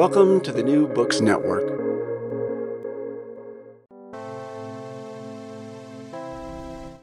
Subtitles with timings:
[0.00, 1.68] Welcome to the New Books Network.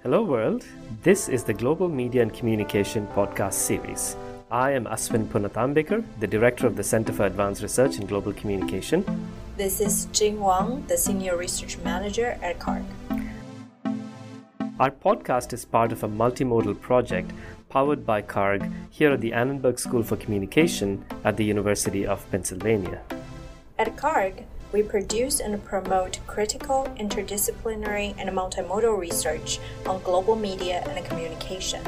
[0.01, 0.65] Hello, world.
[1.03, 4.17] This is the Global Media and Communication podcast series.
[4.49, 9.05] I am Aswin Punathambekar, the director of the Center for Advanced Research in Global Communication.
[9.57, 12.81] This is Jing Wang, the senior research manager at CARG.
[14.79, 17.29] Our podcast is part of a multimodal project
[17.69, 23.01] powered by CARG here at the Annenberg School for Communication at the University of Pennsylvania.
[23.77, 31.05] At CARG, we produce and promote critical, interdisciplinary, and multimodal research on global media and
[31.05, 31.81] communication.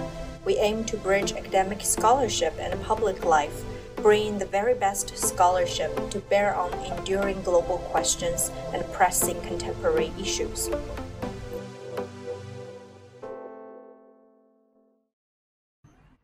[0.46, 3.64] We aim to bridge academic scholarship and public life,
[3.98, 10.70] bringing the very best scholarship to bear on enduring global questions and pressing contemporary issues.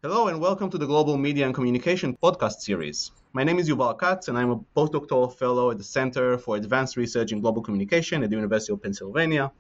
[0.07, 3.11] Hello and welcome to the Global Media and Communication podcast series.
[3.33, 6.95] My name is Yuval Katz and I'm a postdoctoral fellow at the Center for Advanced
[6.95, 9.51] Research in Global Communication at the University of Pennsylvania.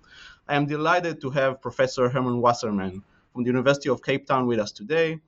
[0.47, 3.01] I am delighted to have Professor Herman Wasserman
[3.33, 5.19] from the University of Cape Town with us today.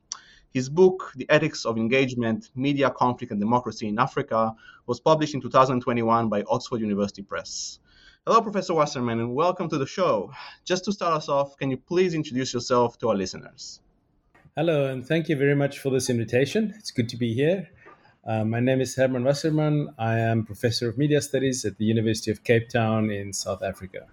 [0.53, 4.53] His book, The Ethics of Engagement Media, Conflict, and Democracy in Africa,
[4.85, 7.79] was published in 2021 by Oxford University Press.
[8.27, 10.31] Hello, Professor Wasserman, and welcome to the show.
[10.63, 13.81] Just to start us off, can you please introduce yourself to our listeners?
[14.57, 16.73] Hello, and thank you very much for this invitation.
[16.79, 17.69] It's good to be here.
[18.25, 19.93] Uh, my name is Herman Wasserman.
[19.99, 24.07] I am Professor of Media Studies at the University of Cape Town in South Africa.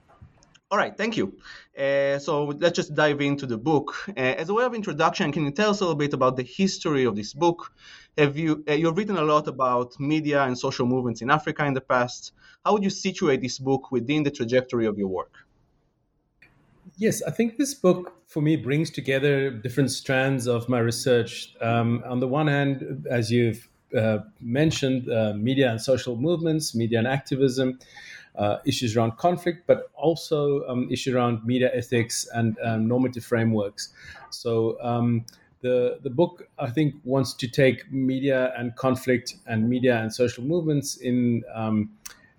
[0.71, 1.35] All right, thank you.
[1.79, 3.95] Uh, so let's just dive into the book.
[4.11, 6.43] Uh, as a way of introduction, can you tell us a little bit about the
[6.43, 7.73] history of this book?
[8.19, 11.73] Have you uh, you've written a lot about media and social movements in Africa in
[11.73, 12.33] the past?
[12.63, 15.44] How would you situate this book within the trajectory of your work?
[16.97, 21.55] Yes, I think this book for me brings together different strands of my research.
[21.61, 26.99] Um, on the one hand, as you've uh, mentioned, uh, media and social movements, media
[26.99, 27.79] and activism,
[28.37, 33.93] uh, issues around conflict, but also um, issues around media ethics and um, normative frameworks.
[34.31, 35.25] So um,
[35.61, 40.45] the the book, I think, wants to take media and conflict and media and social
[40.45, 41.43] movements in.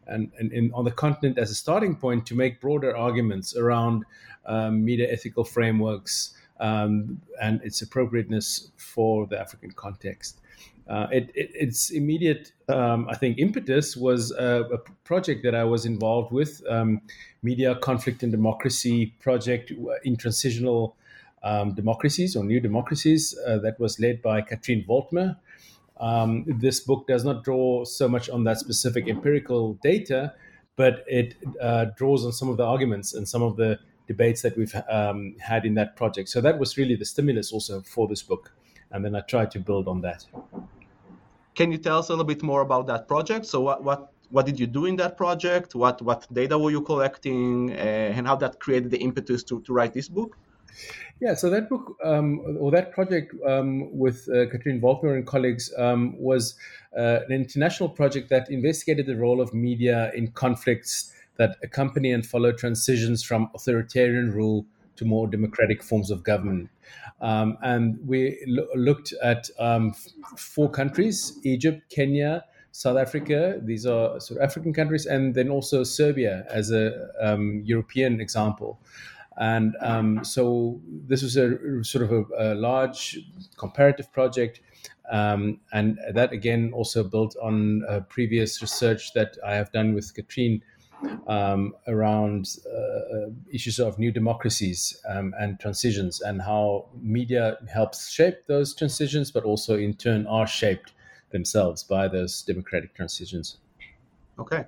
[0.07, 4.05] Um, and, and on the continent as a starting point to make broader arguments around
[4.45, 10.39] um, media ethical frameworks um, and its appropriateness for the African context.
[10.87, 15.63] Uh, it, it, its immediate, um, I think, impetus was a, a, project that I
[15.63, 17.01] was involved with, um,
[17.41, 19.71] Media Conflict and Democracy Project
[20.03, 20.95] in Transitional
[21.41, 25.35] um, Democracies or New Democracies, uh, that was led by Katrin Voltmer.
[25.97, 30.33] Um, this book does not draw so much on that specific empirical data,
[30.75, 34.57] but it uh, draws on some of the arguments and some of the debates that
[34.57, 36.29] we've um, had in that project.
[36.29, 38.51] So that was really the stimulus also for this book.
[38.91, 40.25] And then I tried to build on that.
[41.55, 43.45] Can you tell us a little bit more about that project?
[43.45, 45.73] So what, what, what did you do in that project?
[45.75, 47.71] What, what data were you collecting?
[47.71, 47.75] Uh,
[48.15, 50.37] and how that created the impetus to, to write this book?
[51.21, 55.73] Yeah, so that book um, or that project um, with uh, Katrin Voltmer and colleagues
[55.77, 56.55] um, was
[56.97, 62.25] uh, an international project that investigated the role of media in conflicts that accompany and
[62.25, 64.65] follow transitions from authoritarian rule
[64.97, 66.69] to more democratic forms of government.
[67.21, 73.85] Um, and we lo- looked at um, f- four countries Egypt, Kenya, South Africa, these
[73.85, 78.79] are sort of African countries, and then also Serbia as a um, European example.
[79.37, 83.19] And um, so this was a sort of a, a large
[83.57, 84.61] comparative project.
[85.11, 90.13] Um, and that again also built on uh, previous research that I have done with
[90.15, 90.61] Katrin
[91.27, 98.47] um, around uh, issues of new democracies um, and transitions and how media helps shape
[98.47, 100.93] those transitions, but also in turn are shaped
[101.31, 103.57] themselves by those democratic transitions.
[104.39, 104.65] Okay,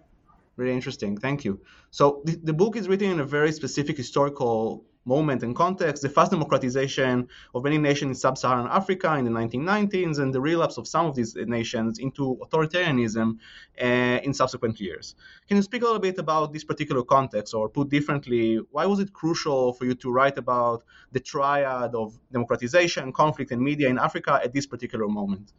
[0.57, 1.17] really interesting.
[1.17, 1.61] Thank you.
[1.91, 6.09] So the, the book is written in a very specific historical moment and context, the
[6.09, 10.85] fast democratization of many nations in sub-Saharan Africa in the 1990s and the relapse of
[10.85, 13.37] some of these nations into authoritarianism
[13.81, 13.85] uh,
[14.25, 15.15] in subsequent years.
[15.47, 18.99] Can you speak a little bit about this particular context, or put differently, why was
[18.99, 20.83] it crucial for you to write about
[21.13, 25.53] the triad of democratization, conflict, and media in Africa at this particular moment?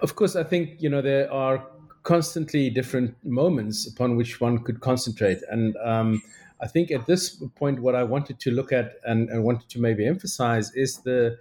[0.00, 1.66] Of course, I think you know there are
[2.04, 6.22] constantly different moments upon which one could concentrate, and um,
[6.64, 9.80] I think at this point, what I wanted to look at and, and wanted to
[9.80, 11.36] maybe emphasize is the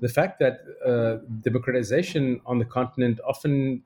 [0.00, 3.82] the fact that uh, democratization on the continent often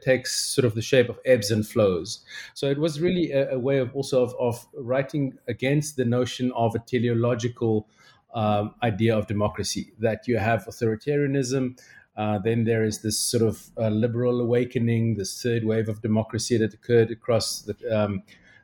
[0.00, 2.24] takes sort of the shape of ebbs and flows.
[2.54, 6.52] So it was really a, a way of also of, of, writing against the notion
[6.52, 7.88] of a teleological
[8.34, 11.78] um, idea of democracy that you have authoritarianism.
[12.16, 16.58] Uh, then there is this sort of uh, liberal awakening, this third wave of democracy
[16.58, 18.22] that occurred across the um,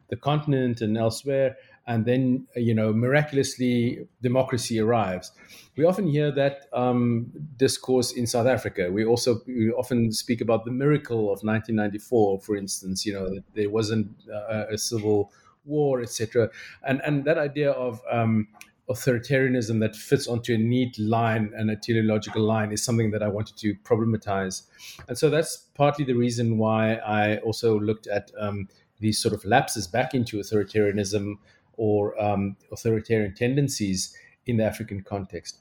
[0.09, 1.56] the continent and elsewhere,
[1.87, 5.33] and then you know miraculously democracy arrives.
[5.77, 8.91] We often hear that um, discourse in South Africa.
[8.93, 13.06] We also we often speak about the miracle of 1994, for instance.
[13.06, 15.33] You know there wasn't uh, a civil
[15.65, 16.50] war, etc.
[16.87, 18.49] And and that idea of um,
[18.90, 23.29] authoritarianism that fits onto a neat line and a teleological line is something that I
[23.29, 24.62] wanted to problematize.
[25.08, 28.69] And so that's partly the reason why I also looked at um,
[29.00, 31.35] these sort of lapses back into authoritarianism
[31.76, 35.58] or um, authoritarian tendencies in the African context.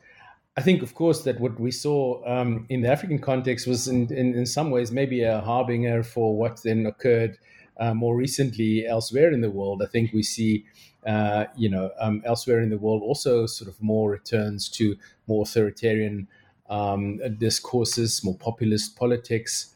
[0.55, 4.11] I think, of course, that what we saw um, in the African context was, in,
[4.11, 7.37] in, in, some ways, maybe a harbinger for what then occurred
[7.79, 9.81] uh, more recently elsewhere in the world.
[9.83, 10.65] I think we see,
[11.05, 14.95] uh, you know, um, elsewhere in the world also sort of more returns to
[15.27, 16.27] more authoritarian
[16.69, 19.75] um, discourses, more populist politics,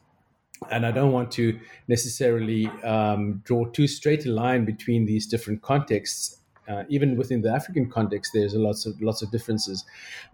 [0.69, 5.62] and I don't want to necessarily um, draw too straight a line between these different
[5.62, 6.38] contexts.
[6.68, 9.83] Uh, even within the African context, there's lots of lots of differences.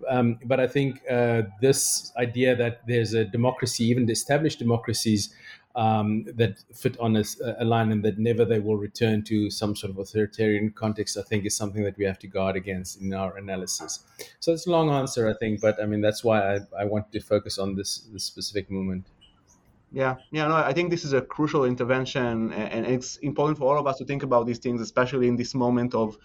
[0.10, 5.34] Um, but I think uh, this idea that there's a democracy, even established democracies,
[5.78, 7.24] um, that fit on a,
[7.60, 11.22] a, line and that never they will return to some sort of authoritarian context, I
[11.22, 14.00] think is something that we have to guard against in our analysis.
[14.40, 17.12] So it's a long answer, I think, but I mean that's why I, I want
[17.12, 19.06] to focus on this this specific moment.
[19.92, 23.80] Yeah, yeah, no, I think this is a crucial intervention, and it's important for all
[23.80, 26.18] of us to think about these things, especially in this moment of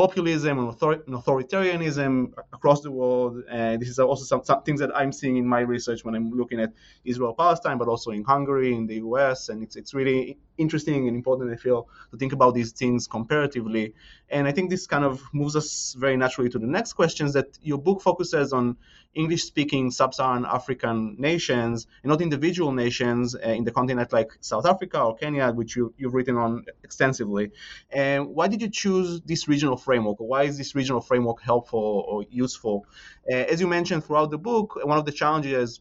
[0.00, 3.32] populism and, author- and authoritarianism across the world.
[3.80, 6.58] This is also some, some, things that I'm seeing in my research when I'm looking
[6.58, 6.72] at
[7.04, 9.50] Israel Palestine, but also in Hungary, in the US.
[9.50, 13.92] And it's, it's really interesting and important, I feel, to think about these things comparatively.
[14.30, 17.58] And I think this kind of moves us very naturally to the next questions that
[17.60, 18.78] your book focuses on
[19.14, 24.30] English speaking sub Saharan African nations and not individual nations uh, in the continent like
[24.40, 27.50] South Africa or Kenya, which you, you've written on extensively.
[27.90, 30.18] And why did you choose this regional framework?
[30.18, 32.86] Why is this regional framework helpful or useful?
[33.30, 35.80] Uh, as you mentioned throughout the book, one of the challenges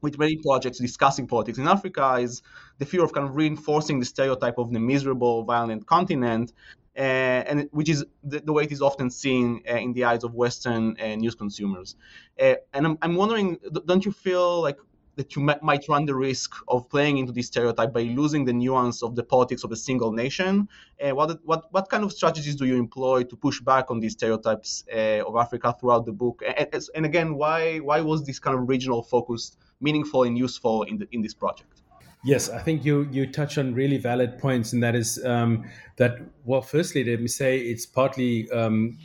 [0.00, 2.42] with many projects discussing politics in Africa is
[2.78, 6.52] the fear of kind of reinforcing the stereotype of the miserable, violent continent,
[6.94, 10.34] and which is the, the, way it is often seen uh, in the eyes of
[10.34, 11.96] Western uh, news consumers.
[12.40, 14.78] Uh, and I'm, I'm wondering, don't you feel like
[15.16, 19.02] that you might run the risk of playing into this stereotype by losing the nuance
[19.02, 20.68] of the politics of a single nation.
[21.02, 24.12] Uh, what, what, what kind of strategies do you employ to push back on these
[24.12, 26.42] stereotypes uh, of Africa throughout the book?
[26.46, 30.96] And, and, again, why, why was this kind of regional focus meaningful and useful in,
[30.98, 31.81] the, in this project?
[32.24, 35.64] Yes, I think you you touch on really valid points, and that is um,
[35.96, 36.18] that.
[36.44, 38.96] Well, firstly, let me say it's partly um,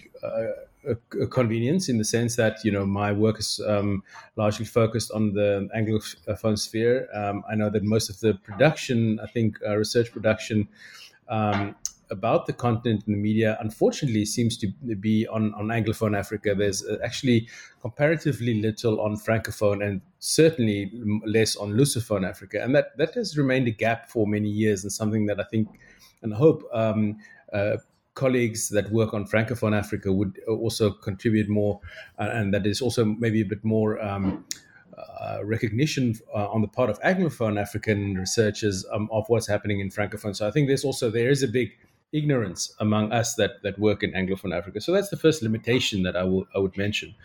[0.87, 4.03] a, a, convenience in the sense that you know my work is um,
[4.35, 7.07] largely focused on the Anglophone sphere.
[7.13, 10.67] Um, I know that most of the production, I think, uh, research production
[11.27, 11.75] um,
[12.09, 14.67] about the continent in the media, unfortunately, seems to
[14.99, 16.55] be on, on Anglophone Africa.
[16.55, 17.47] There's uh, actually
[17.81, 20.91] comparatively little on Francophone and certainly
[21.25, 22.61] less on Lusophone Africa.
[22.63, 25.67] And that, that has remained a gap for many years and something that I think
[26.21, 27.17] and hope um,
[27.53, 27.77] uh,
[28.15, 31.79] colleagues that work on Francophone Africa would also contribute more,
[32.17, 34.03] uh, and that is also maybe a bit more.
[34.03, 34.45] Um,
[34.97, 39.91] uh, recognition uh, on the part of Anglophone African researchers um, of what's happening in
[39.91, 40.35] Francophone.
[40.35, 41.69] So I think there's also there is a big
[42.13, 44.81] ignorance among us that that work in Anglophone Africa.
[44.81, 47.15] So that's the first limitation that I will I would mention.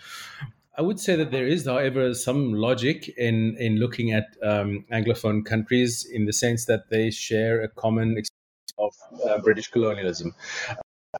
[0.77, 5.45] I would say that there is, however, some logic in in looking at um, Anglophone
[5.45, 8.95] countries in the sense that they share a common experience of
[9.29, 10.35] uh, British colonialism,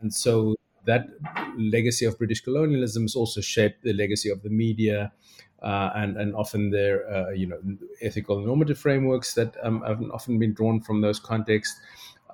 [0.01, 1.07] and so that
[1.57, 5.13] legacy of British colonialism has also shaped the legacy of the media.
[5.63, 7.61] Uh, and and often their uh, you know
[8.01, 11.79] ethical normative frameworks that um, have often been drawn from those contexts.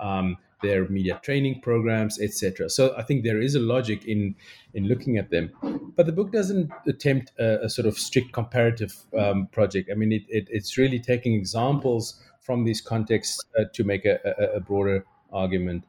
[0.00, 2.68] Um, their media training programs, etc.
[2.68, 4.34] So I think there is a logic in
[4.74, 5.50] in looking at them,
[5.96, 9.90] but the book doesn't attempt a, a sort of strict comparative um, project.
[9.90, 14.18] I mean, it, it, it's really taking examples from these contexts uh, to make a,
[14.24, 15.84] a, a broader argument.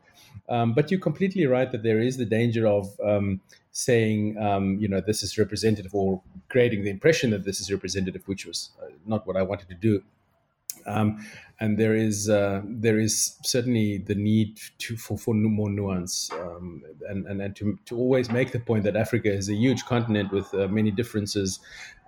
[0.50, 3.40] Um, but you're completely right that there is the danger of um,
[3.72, 8.28] saying, um, you know, this is representative or creating the impression that this is representative,
[8.28, 10.04] which was uh, not what I wanted to do.
[10.90, 11.26] Um,
[11.62, 16.84] and there is uh, there is certainly the need to for, for more nuance um,
[17.10, 20.32] and, and, and to, to always make the point that Africa is a huge continent
[20.32, 21.60] with uh, many differences,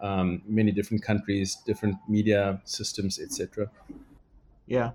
[0.02, 3.70] um, many different countries, different media systems, etc.
[4.68, 4.92] Yeah,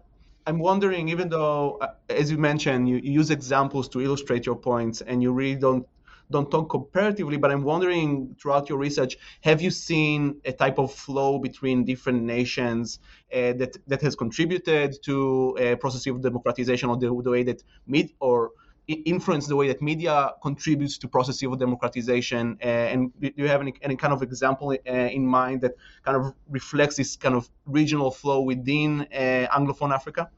[0.47, 4.57] I'm wondering, even though, uh, as you mentioned, you, you use examples to illustrate your
[4.57, 5.87] points, and you really don't
[6.31, 10.93] don't talk comparatively, but I'm wondering throughout your research, have you seen a type of
[10.93, 12.99] flow between different nations
[13.33, 17.63] uh, that that has contributed to a process of democratization, or the, the way that
[17.87, 18.51] mid or
[18.87, 22.57] influence the way that media contributes to process of democratization?
[22.63, 25.73] Uh, and do you have any, any kind of example uh, in mind that
[26.05, 30.31] kind of reflects this kind of regional flow within uh, Anglophone Africa?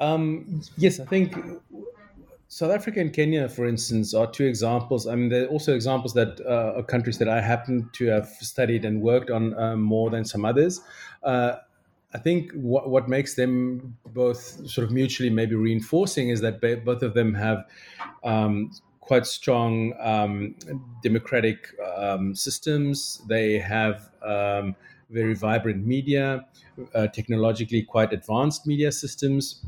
[0.00, 1.36] Um, yes, I think
[2.52, 5.06] South Africa and Kenya, for instance, are two examples.
[5.06, 8.28] I mean, there are also examples that uh, are countries that I happen to have
[8.28, 10.82] studied and worked on uh, more than some others.
[11.22, 11.54] Uh,
[12.12, 17.02] I think what, what makes them both sort of mutually maybe reinforcing is that both
[17.02, 17.64] of them have
[18.22, 20.54] um, quite strong um,
[21.02, 23.22] democratic um, systems.
[23.30, 24.76] They have um,
[25.08, 26.44] very vibrant media,
[26.94, 29.64] uh, technologically quite advanced media systems.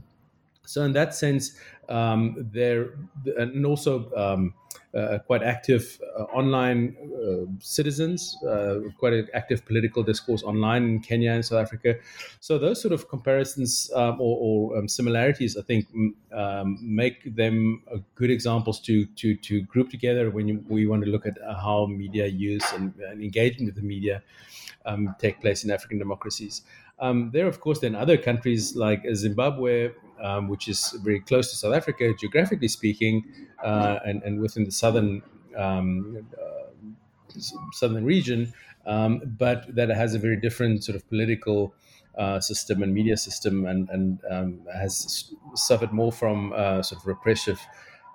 [0.66, 2.94] So, in that sense, um, they're
[3.36, 4.54] and also um,
[4.94, 11.00] uh, quite active uh, online uh, citizens, uh, quite an active political discourse online in
[11.00, 11.96] Kenya and South Africa.
[12.40, 15.88] So those sort of comparisons um, or, or um, similarities, I think,
[16.32, 17.82] um, make them
[18.14, 21.86] good examples to to to group together when you, we want to look at how
[21.86, 24.22] media use and, and engagement with the media
[24.86, 26.62] um, take place in African democracies.
[27.00, 29.90] Um, there, of course, then other countries like Zimbabwe,
[30.22, 33.24] um, which is very close to South Africa, geographically speaking,
[33.62, 35.22] uh, and, and within the southern
[35.56, 37.40] um, uh,
[37.72, 38.52] southern region,
[38.86, 41.74] um, but that has a very different sort of political
[42.16, 47.06] uh, system and media system, and, and um, has suffered more from uh, sort of
[47.06, 47.60] repressive.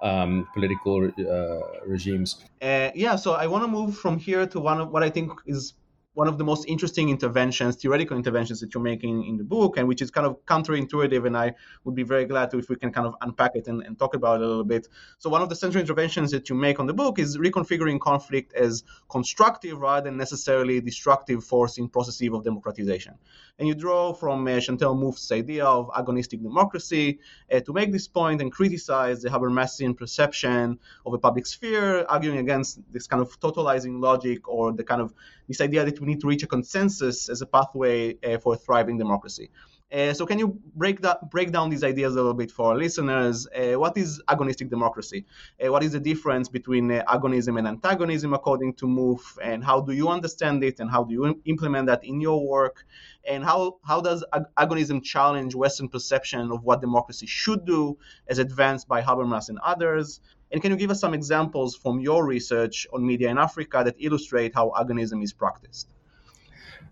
[0.02, 2.46] Um, political uh, regimes.
[2.62, 5.30] Uh, yeah, so I want to move from here to one of what I think
[5.46, 5.74] is
[6.20, 9.88] one of the most interesting interventions, theoretical interventions that you're making in the book, and
[9.88, 11.26] which is kind of counterintuitive.
[11.26, 13.82] And I would be very glad to if we can kind of unpack it and,
[13.84, 14.90] and talk about it a little bit.
[15.18, 18.54] So, one of the central interventions that you make on the book is reconfiguring conflict
[18.54, 23.14] as constructive rather than necessarily destructive force in processes of democratization.
[23.58, 28.10] And you draw from uh, Chantal Mouffe's idea of agonistic democracy uh, to make this
[28.10, 33.40] point and criticize the Habermasian perception of a public sphere, arguing against this kind of
[33.40, 35.14] totalizing logic or the kind of
[35.48, 38.58] this idea that we need to reach a consensus as a pathway uh, for a
[38.58, 39.50] thriving democracy.
[39.92, 42.78] Uh, so, can you break that break down these ideas a little bit for our
[42.78, 43.48] listeners?
[43.48, 45.26] Uh, what is agonistic democracy?
[45.60, 49.40] What is the difference between agonism and antagonism, according to Mouffe?
[49.42, 50.80] And how do you understand it?
[50.80, 52.86] And how do you implement that in your work?
[53.28, 57.98] And how how does ag- agonism challenge Western perception of what democracy should do,
[58.28, 60.22] as advanced by Habermas and others?
[60.52, 63.96] And can you give us some examples from your research on media in Africa that
[64.00, 65.88] illustrate how agonism is practiced?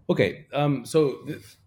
[0.09, 1.19] Okay, um, so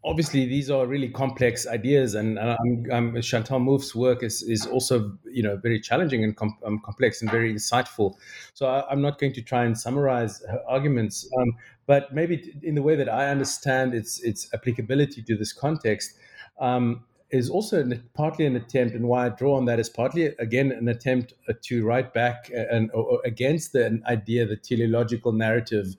[0.02, 5.42] obviously these are really complex ideas, and um, Chantal Mouffe's work is is also you
[5.42, 8.14] know very challenging and com- um, complex and very insightful.
[8.54, 11.52] So I, am not going to try and summarize her arguments, um,
[11.86, 16.16] but maybe in the way that I understand its its applicability to this context.
[16.58, 20.34] Um, is also an, partly an attempt, and why I draw on that is partly
[20.38, 25.30] again an attempt uh, to write back uh, and or against the idea, the teleological
[25.30, 25.94] narrative,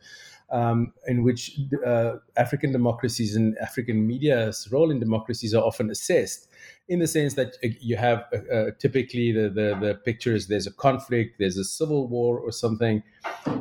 [0.52, 6.48] um, in which uh, African democracies and African media's role in democracies are often assessed,
[6.90, 10.48] in the sense that uh, you have uh, uh, typically the, the the picture is
[10.48, 13.02] there's a conflict, there's a civil war or something,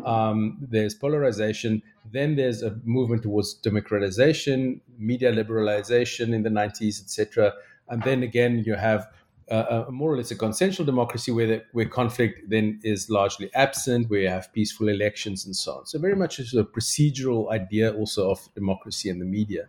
[0.05, 1.83] um, there's polarization,
[2.13, 7.53] then there's a movement towards democratization, media liberalization in the 90s, etc.
[7.89, 9.09] And then again, you have
[9.51, 14.09] a more or less a consensual democracy where, the, where conflict then is largely absent,
[14.09, 15.87] where you have peaceful elections and so on.
[15.87, 19.69] So, very much a sort of procedural idea also of democracy and the media.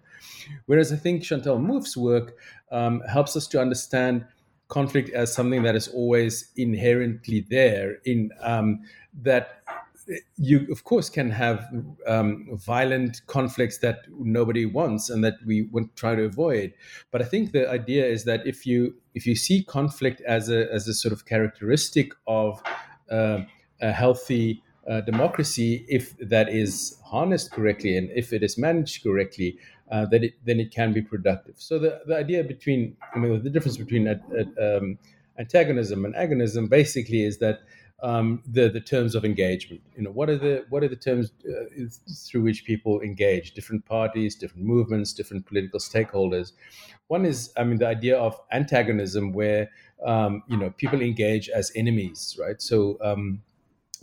[0.68, 2.38] Whereas I think Chantal Mouffe's work
[2.72, 4.26] um, helps us to understand
[4.68, 8.80] conflict as something that is always inherently there in um,
[9.22, 9.61] that
[10.38, 11.68] you of course can have
[12.08, 16.74] um, violent conflicts that nobody wants and that we to try to avoid.
[17.12, 20.72] But i think the idea is that if you if you see conflict as a
[20.72, 22.62] as a sort of characteristic of
[23.10, 23.42] uh,
[23.82, 29.58] a healthy uh, democracy if that is harnessed correctly and if it is managed correctly
[29.92, 31.56] uh, that it, then it can be productive.
[31.58, 34.98] So the, the idea between i mean the difference between um,
[35.38, 37.62] antagonism and agonism basically is that
[38.02, 39.82] um, the the terms of engagement.
[39.96, 41.86] You know, what are the what are the terms uh,
[42.28, 43.54] through which people engage?
[43.54, 46.54] Different parties, different movements, different political stakeholders.
[47.08, 49.70] One is, I mean, the idea of antagonism, where
[50.06, 52.62] um, you know people engage as enemies, right?
[52.62, 53.42] So um,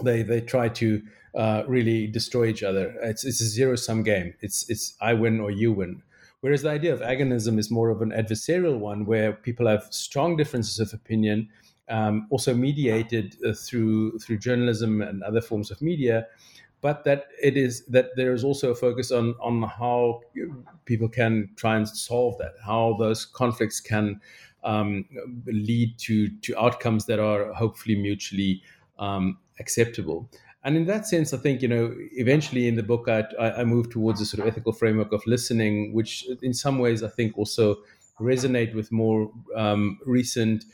[0.02, 1.02] they they try to
[1.34, 2.94] uh, really destroy each other.
[3.02, 4.34] It's it's a zero sum game.
[4.40, 6.02] It's it's I win or you win.
[6.40, 10.36] Whereas the idea of agonism is more of an adversarial one, where people have strong
[10.36, 11.48] differences of opinion
[11.88, 16.26] um, also mediated uh, through through journalism and other forms of media,
[16.80, 20.20] but that it is that there is also a focus on on how
[20.84, 24.20] people can try and solve that, how those conflicts can
[24.64, 25.04] um,
[25.46, 28.62] lead to to outcomes that are hopefully mutually
[28.98, 30.28] um, acceptable.
[30.64, 33.90] And in that sense, I think you know eventually in the book I, I move
[33.90, 37.76] towards a sort of ethical framework of listening, which in some ways I think also
[38.20, 40.64] resonate with more um, recent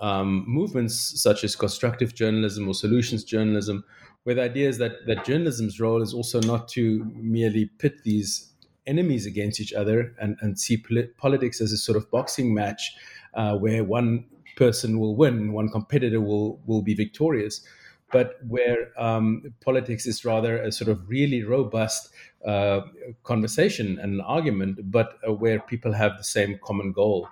[0.00, 3.84] um, movements such as constructive journalism or solutions journalism,
[4.24, 8.52] where the idea is that, that journalism's role is also not to merely pit these
[8.86, 12.94] enemies against each other and, and see polit- politics as a sort of boxing match
[13.34, 14.24] uh, where one
[14.56, 17.64] person will win, one competitor will, will be victorious,
[18.12, 22.10] but where um, politics is rather a sort of really robust
[22.44, 22.80] uh,
[23.22, 27.28] conversation and argument, but uh, where people have the same common goal,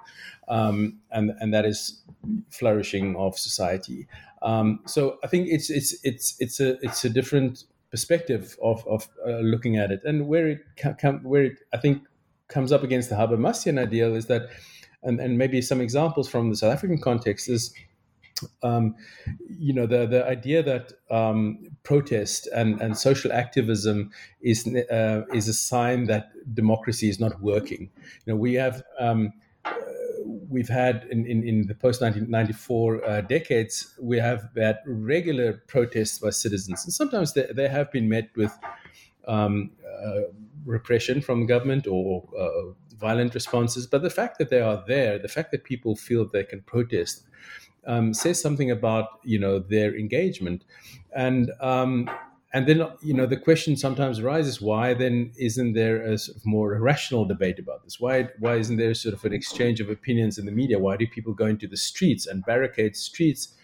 [0.48, 2.02] um, and and that is
[2.50, 4.06] flourishing of society.
[4.42, 9.08] Um, so I think it's it's it's it's a it's a different perspective of of
[9.26, 10.60] uh, looking at it, and where it
[11.00, 12.02] com- where it I think
[12.48, 14.48] comes up against the Habermasian ideal is that,
[15.02, 17.72] and and maybe some examples from the South African context is
[18.62, 18.94] um,
[19.48, 25.48] you know the the idea that um, protest and, and social activism is uh, is
[25.48, 27.90] a sign that democracy is not working.
[28.24, 29.32] You know we have um,
[29.64, 29.72] uh,
[30.48, 36.18] we've had in, in, in the post 1994 uh, decades we have had regular protests
[36.18, 38.56] by citizens and sometimes they, they have been met with
[39.26, 40.20] um, uh,
[40.64, 45.28] repression from government or uh, violent responses but the fact that they are there the
[45.28, 47.24] fact that people feel they can protest
[47.86, 50.64] um, says something about you know their engagement,
[51.14, 52.10] and um,
[52.52, 56.46] and then you know the question sometimes arises: Why then isn't there a sort of
[56.46, 58.00] more rational debate about this?
[58.00, 60.78] Why why isn't there sort of an exchange of opinions in the media?
[60.78, 63.54] Why do people go into the streets and barricade streets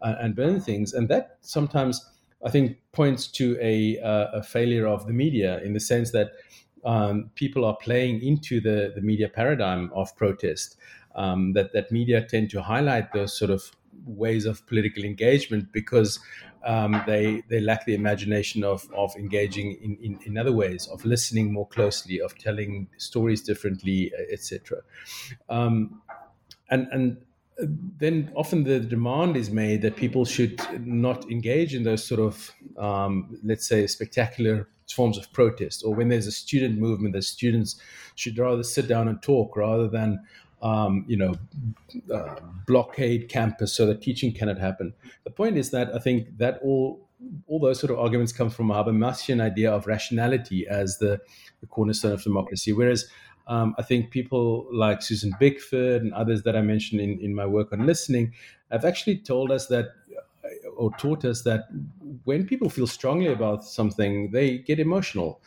[0.00, 0.92] uh, and burn things?
[0.92, 2.04] And that sometimes
[2.44, 6.32] I think points to a, uh, a failure of the media in the sense that
[6.84, 10.76] um, people are playing into the, the media paradigm of protest
[11.14, 13.70] um, that that media tend to highlight those sort of
[14.06, 16.18] ways of political engagement because
[16.64, 21.04] um, they they lack the imagination of of engaging in, in, in, other ways, of
[21.04, 24.82] listening more closely, of telling stories differently, etc.
[25.48, 26.02] Um,
[26.70, 27.16] and and
[27.98, 32.52] then often the demand is made that people should not engage in those sort of
[32.78, 37.76] um, let's say spectacular forms of protest or when there's a student movement that students
[38.16, 40.20] should rather sit down and talk rather than
[40.62, 41.34] um, you know,
[42.12, 44.92] uh, blockade campus so that teaching cannot happen.
[45.24, 47.08] The point is that I think that all
[47.46, 51.20] all those sort of arguments come from a Habermasian idea of rationality as the,
[51.60, 53.06] the cornerstone of democracy, whereas
[53.46, 57.44] um, I think people like Susan Bickford and others that I mentioned in, in my
[57.44, 58.32] work on listening
[58.70, 59.88] have actually told us that
[60.76, 61.68] or taught us that
[62.24, 65.40] when people feel strongly about something, they get emotional.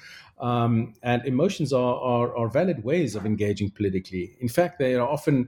[0.43, 4.35] Um, and emotions are, are, are, valid ways of engaging politically.
[4.41, 5.47] In fact, they are often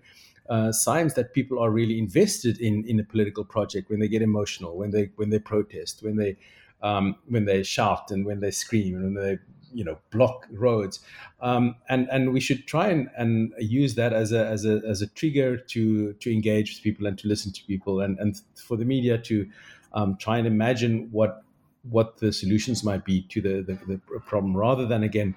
[0.49, 4.21] uh, signs that people are really invested in, in a political project when they get
[4.21, 6.37] emotional, when they when they protest, when they
[6.81, 9.37] um, when they shout and when they scream and when they
[9.73, 11.01] you know block roads.
[11.41, 15.01] Um, and and we should try and, and use that as a, as a as
[15.01, 18.77] a trigger to to engage with people and to listen to people and, and for
[18.77, 19.49] the media to
[19.93, 21.43] um, try and imagine what
[21.89, 25.35] what the solutions might be to the, the, the problem, rather than again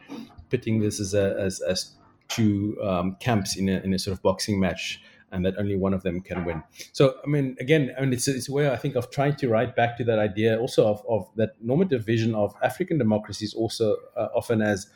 [0.51, 1.93] pitting this as a, as, as
[2.29, 5.93] two um, camps in a, in a sort of boxing match and that only one
[5.93, 6.63] of them can win.
[6.93, 9.49] So, I mean, again, I mean, it's, it's a way I think of trying to
[9.49, 13.97] write back to that idea also of, of that normative vision of African democracies also
[14.17, 14.89] uh, often as,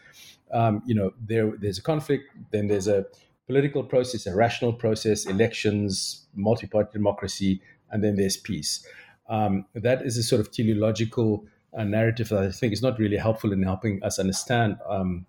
[0.52, 3.04] um, you know, there there's a conflict, then there's a
[3.46, 7.60] political process, a rational process, elections, multi-party democracy,
[7.90, 8.86] and then there's peace
[9.32, 13.16] um, that is a sort of teleological uh, narrative that I think is not really
[13.16, 15.24] helpful in helping us understand um,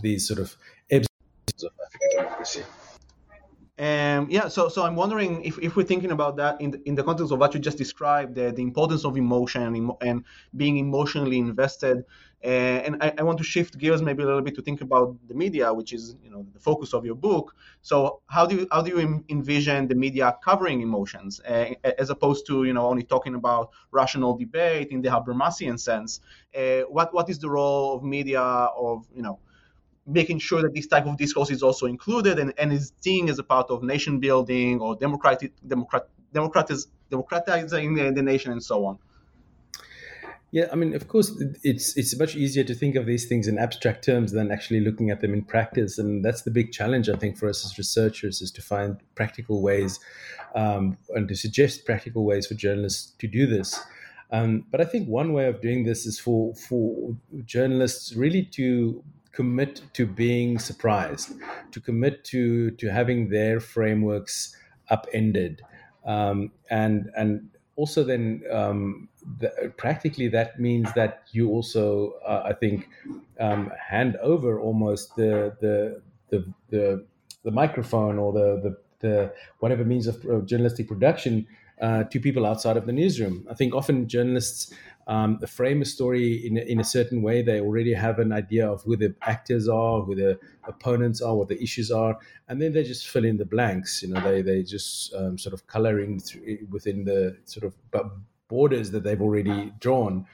[0.00, 0.56] these sort of
[0.90, 1.06] ebbs
[1.62, 2.62] of African democracy.
[3.78, 6.96] Um, yeah, so so I'm wondering if, if we're thinking about that in the, in
[6.96, 10.24] the context of what you just described, the, the importance of emotion and, and
[10.56, 12.04] being emotionally invested.
[12.44, 12.46] Uh,
[12.86, 15.34] and I, I, want to shift gears maybe a little bit to think about the
[15.34, 17.56] media, which is you know the focus of your book.
[17.82, 22.46] So how do you how do you envision the media covering emotions uh, as opposed
[22.46, 26.20] to you know only talking about rational debate in the Habermasian sense?
[26.56, 29.40] Uh, what what is the role of media of you know
[30.06, 33.38] making sure that this type of discourse is also included and, and is seen as
[33.40, 38.98] a part of nation building or democratic, democrat, democratiz, democratizing the nation and so on.
[40.50, 41.30] Yeah, I mean, of course,
[41.62, 45.10] it's it's much easier to think of these things in abstract terms than actually looking
[45.10, 48.40] at them in practice, and that's the big challenge I think for us as researchers
[48.40, 50.00] is to find practical ways
[50.54, 53.78] um, and to suggest practical ways for journalists to do this.
[54.30, 59.04] Um, but I think one way of doing this is for for journalists really to
[59.32, 61.32] commit to being surprised,
[61.72, 64.56] to commit to to having their frameworks
[64.88, 65.60] upended,
[66.06, 72.52] um, and and also then um, the, practically that means that you also uh, I
[72.54, 72.88] think
[73.40, 77.06] um, hand over almost the the the the,
[77.44, 81.46] the microphone or the, the the whatever means of journalistic production
[81.80, 83.46] uh, to people outside of the newsroom.
[83.50, 84.72] I think often journalists
[85.06, 87.42] um, frame a story in, in a certain way.
[87.42, 91.48] They already have an idea of who the actors are, who the opponents are, what
[91.48, 94.02] the issues are, and then they just fill in the blanks.
[94.02, 96.20] You know, they they just um, sort of coloring
[96.70, 97.74] within the sort of
[98.48, 100.26] borders that they've already drawn.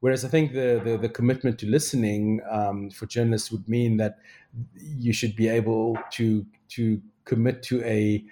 [0.00, 4.18] Whereas I think the, the, the commitment to listening um, for journalists would mean that
[4.76, 8.22] you should be able to to commit to a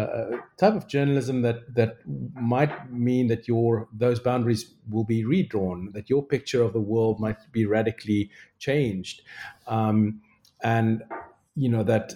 [0.00, 1.98] a type of journalism that that
[2.34, 7.20] might mean that your those boundaries will be redrawn, that your picture of the world
[7.20, 9.22] might be radically changed,
[9.66, 10.20] um,
[10.62, 11.02] and
[11.54, 12.14] you know that.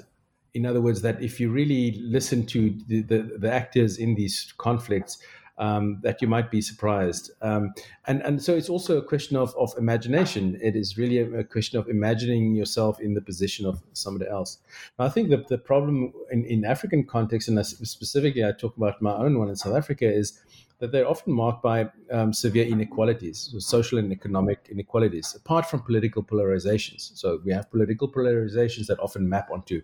[0.55, 4.55] In other words, that if you really listen to the, the, the actors in these
[4.57, 5.23] conflicts,
[5.59, 7.31] um, that you might be surprised.
[7.40, 7.73] Um,
[8.07, 10.59] and, and so it's also a question of, of imagination.
[10.62, 14.59] It is really a, a, question of imagining yourself in the position of somebody else.
[14.99, 19.01] Now, I think that the problem in, in African context, and specifically I talk about
[19.01, 20.38] my own one in South Africa, is
[20.79, 25.81] that they're often marked by um, severe inequalities, so social and economic inequalities, apart from
[25.81, 27.16] political polarizations.
[27.16, 29.81] So we have political polarizations that often map onto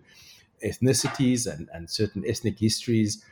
[0.63, 3.25] ethnicities and, and certain ethnic histories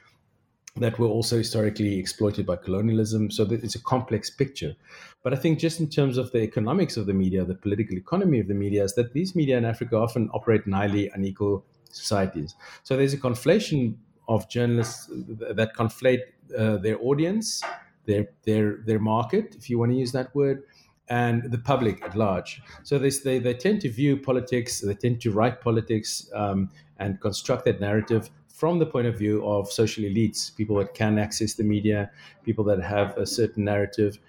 [0.78, 3.30] that were also historically exploited by colonialism.
[3.30, 4.76] So it's a complex picture.
[5.24, 8.40] But I think just in terms of the economics of the media, the political economy
[8.40, 12.56] of the media, is that these media in Africa often operate in highly unequal societies.
[12.84, 13.96] So there's a conflation
[14.30, 16.22] of journalists that conflate
[16.58, 17.62] uh, their audience,
[18.06, 20.64] their their their market, if you want to use that word,
[21.10, 22.62] and the public at large.
[22.84, 27.20] So they they, they tend to view politics, they tend to write politics um, and
[27.20, 28.30] construct that narrative
[28.62, 32.12] from the point of view of social elites, people that can access the media,
[32.44, 34.20] people that have a certain narrative.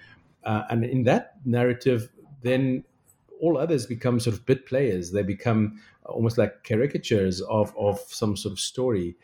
[0.44, 2.08] Uh, and in that narrative,
[2.40, 2.82] then
[3.42, 5.12] all others become sort of bit players.
[5.12, 9.16] They become almost like caricatures of, of some sort of story.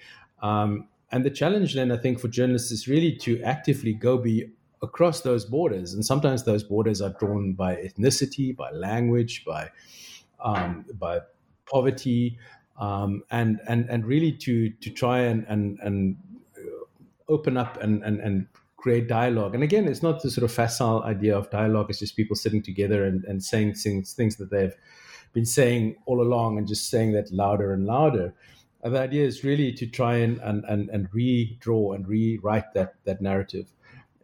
[0.42, 4.50] Um, and the challenge then, I think, for journalists is really to actively go be
[4.82, 5.94] across those borders.
[5.94, 9.70] And sometimes those borders are drawn by ethnicity, by language, by
[10.38, 11.20] um, by
[11.64, 12.38] poverty,
[12.78, 16.16] um, and and and really to to try and and and
[17.28, 19.54] open up and and and create dialogue.
[19.54, 21.90] And again, it's not the sort of facile idea of dialogue.
[21.90, 24.74] It's just people sitting together and, and saying things things that they've
[25.32, 28.34] been saying all along and just saying that louder and louder.
[28.82, 32.94] And the idea is really to try and and and, and redraw and rewrite that
[33.04, 33.66] that narrative.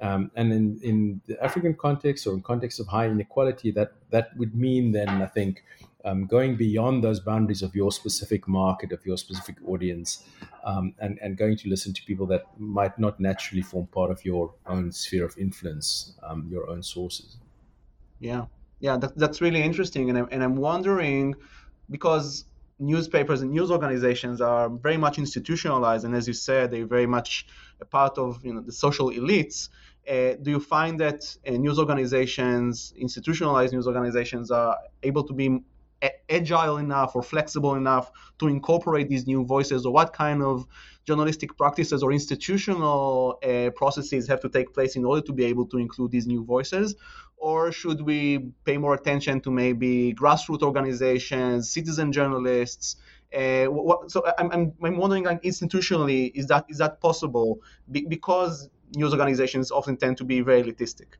[0.00, 4.36] Um, and in, in the African context or in context of high inequality, that that
[4.36, 5.64] would mean then I think
[6.04, 10.24] um, going beyond those boundaries of your specific market, of your specific audience,
[10.64, 14.24] um, and, and going to listen to people that might not naturally form part of
[14.24, 17.38] your own sphere of influence, um, your own sources.
[18.20, 18.46] Yeah,
[18.80, 20.10] yeah, that, that's really interesting.
[20.10, 21.34] And I'm, and I'm wondering
[21.90, 22.44] because
[22.78, 27.46] newspapers and news organizations are very much institutionalized, and as you said, they're very much
[27.80, 29.70] a part of you know the social elites.
[30.08, 35.62] Uh, do you find that uh, news organizations, institutionalized news organizations, are able to be
[36.28, 39.86] agile enough or flexible enough to incorporate these new voices?
[39.86, 40.66] Or what kind of
[41.04, 45.66] journalistic practices or institutional uh, processes have to take place in order to be able
[45.66, 46.94] to include these new voices?
[47.36, 52.96] Or should we pay more attention to maybe grassroots organizations citizen journalists?
[53.34, 57.60] Uh, what, so I'm, I'm, wondering like institutionally is that is that possible?
[57.90, 61.16] Be- because news organizations often tend to be very elitistic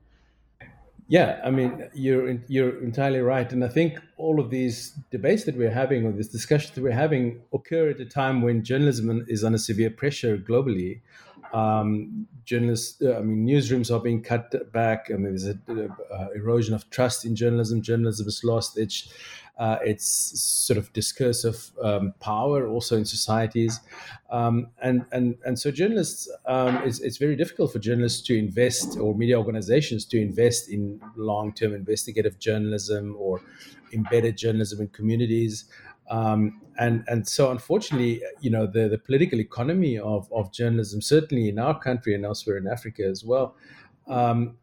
[1.07, 5.57] Yeah, I mean, you're you're entirely right, and I think all of these debates that
[5.57, 9.45] we're having, or this discussions that we're having, occur at a time when journalism is
[9.45, 11.03] under severe pressure globally.
[11.55, 15.07] Um, journalists, uh, I mean, newsrooms are being cut back.
[15.09, 15.57] I mean, there's a,
[16.13, 17.81] uh, erosion of trust in journalism.
[17.81, 19.09] Journalism has lost its
[19.57, 20.05] uh, its
[20.41, 23.79] sort of discursive um, power also in societies,
[24.31, 28.99] um, and and and so journalists, um, it's, it's very difficult for journalists to invest
[28.99, 33.41] or media organizations to invest in long term investigative journalism or
[33.93, 35.67] embedded journalism in communities.
[36.11, 41.49] Um, and and so unfortunately, you know, the, the political economy of, of journalism, certainly
[41.49, 43.55] in our country and elsewhere in Africa as well,
[44.09, 44.57] um,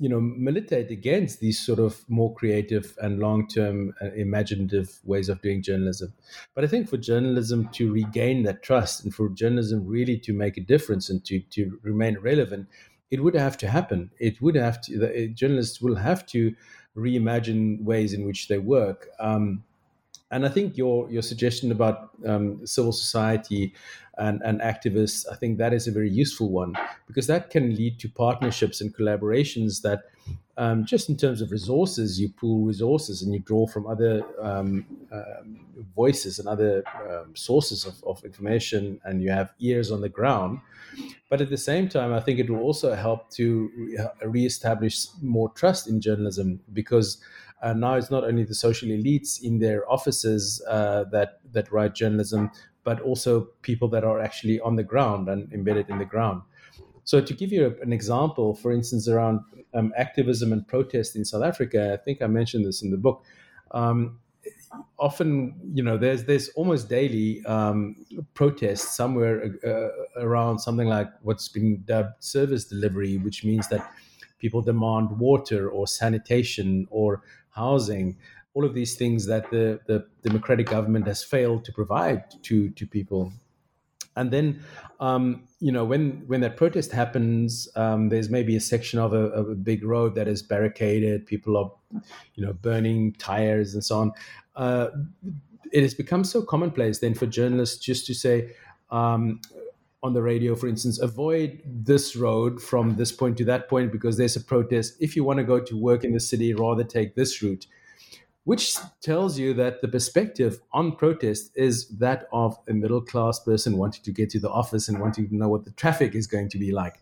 [0.00, 5.42] you know, militate against these sort of more creative and long-term uh, imaginative ways of
[5.42, 6.14] doing journalism.
[6.54, 10.56] But I think for journalism to regain that trust and for journalism really to make
[10.56, 12.68] a difference and to, to remain relevant,
[13.10, 14.10] it would have to happen.
[14.18, 16.54] It would have to, the, journalists will have to
[16.96, 19.08] reimagine ways in which they work.
[19.18, 19.64] Um,
[20.30, 23.74] and I think your your suggestion about um, civil society
[24.20, 26.74] and, and activists, I think that is a very useful one
[27.06, 30.02] because that can lead to partnerships and collaborations that,
[30.58, 34.84] um, just in terms of resources, you pool resources and you draw from other um,
[35.10, 35.42] uh,
[35.96, 40.60] voices and other um, sources of, of information, and you have ears on the ground.
[41.30, 45.48] But at the same time, I think it will also help to re- reestablish more
[45.50, 47.22] trust in journalism because
[47.62, 51.94] uh, now it's not only the social elites in their offices uh, that that write
[51.94, 52.50] journalism,
[52.84, 56.42] but also people that are actually on the ground and embedded in the ground.
[57.04, 59.40] So, to give you an example, for instance, around
[59.74, 63.24] um, activism and protest in South Africa, I think I mentioned this in the book.
[63.72, 64.20] Um,
[64.98, 67.96] often, you know, there's there's almost daily um,
[68.34, 73.90] protests somewhere uh, around something like what's been dubbed service delivery, which means that
[74.38, 78.16] people demand water or sanitation or housing,
[78.54, 82.86] all of these things that the, the democratic government has failed to provide to, to
[82.86, 83.32] people.
[84.16, 84.62] And then,
[84.98, 89.26] um, you know, when, when that protest happens, um, there's maybe a section of a,
[89.28, 91.26] of a, big road that is barricaded.
[91.26, 92.00] People are,
[92.34, 94.12] you know, burning tires and so on.
[94.56, 94.88] Uh,
[95.72, 98.52] it has become so commonplace then for journalists just to say,
[98.90, 99.40] um,
[100.02, 104.16] on the radio, for instance, avoid this road from this point to that point because
[104.16, 104.96] there's a protest.
[104.98, 107.66] If you want to go to work in the city, rather take this route,
[108.44, 113.76] which tells you that the perspective on protest is that of a middle class person
[113.76, 116.48] wanting to get to the office and wanting to know what the traffic is going
[116.48, 117.00] to be like.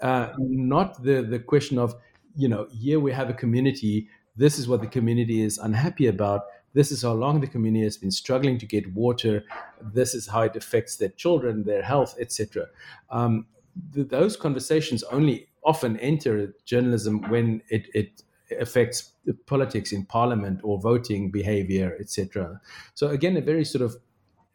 [0.00, 1.96] Uh, not the, the question of,
[2.36, 6.42] you know, here we have a community, this is what the community is unhappy about
[6.72, 9.44] this is how long the community has been struggling to get water.
[9.80, 12.66] This is how it affects their children, their health, etc.
[13.10, 13.46] Um,
[13.92, 18.22] th- those conversations only often enter journalism when it, it
[18.58, 19.12] affects
[19.46, 22.60] politics in parliament or voting behavior, etc.
[22.94, 23.96] So again, a very sort of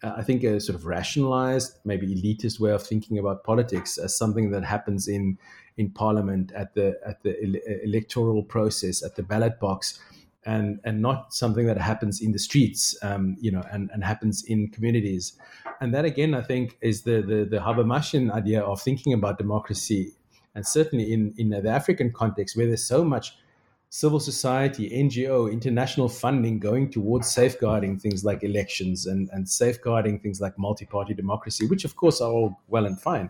[0.04, 4.16] uh, I think a sort of rationalized, maybe elitist way of thinking about politics as
[4.16, 5.38] something that happens in
[5.78, 10.00] in parliament at the at the ele- electoral process at the ballot box
[10.46, 14.44] and and not something that happens in the streets, um, you know, and, and happens
[14.44, 15.34] in communities.
[15.82, 20.14] And that again, I think, is the the, the Habermasian idea of thinking about democracy,
[20.54, 23.38] and certainly in in the African context where there's so much
[23.90, 30.42] civil society, NGO, international funding going towards safeguarding things like elections and, and safeguarding things
[30.42, 33.30] like multi-party democracy, which of course are all well and fine.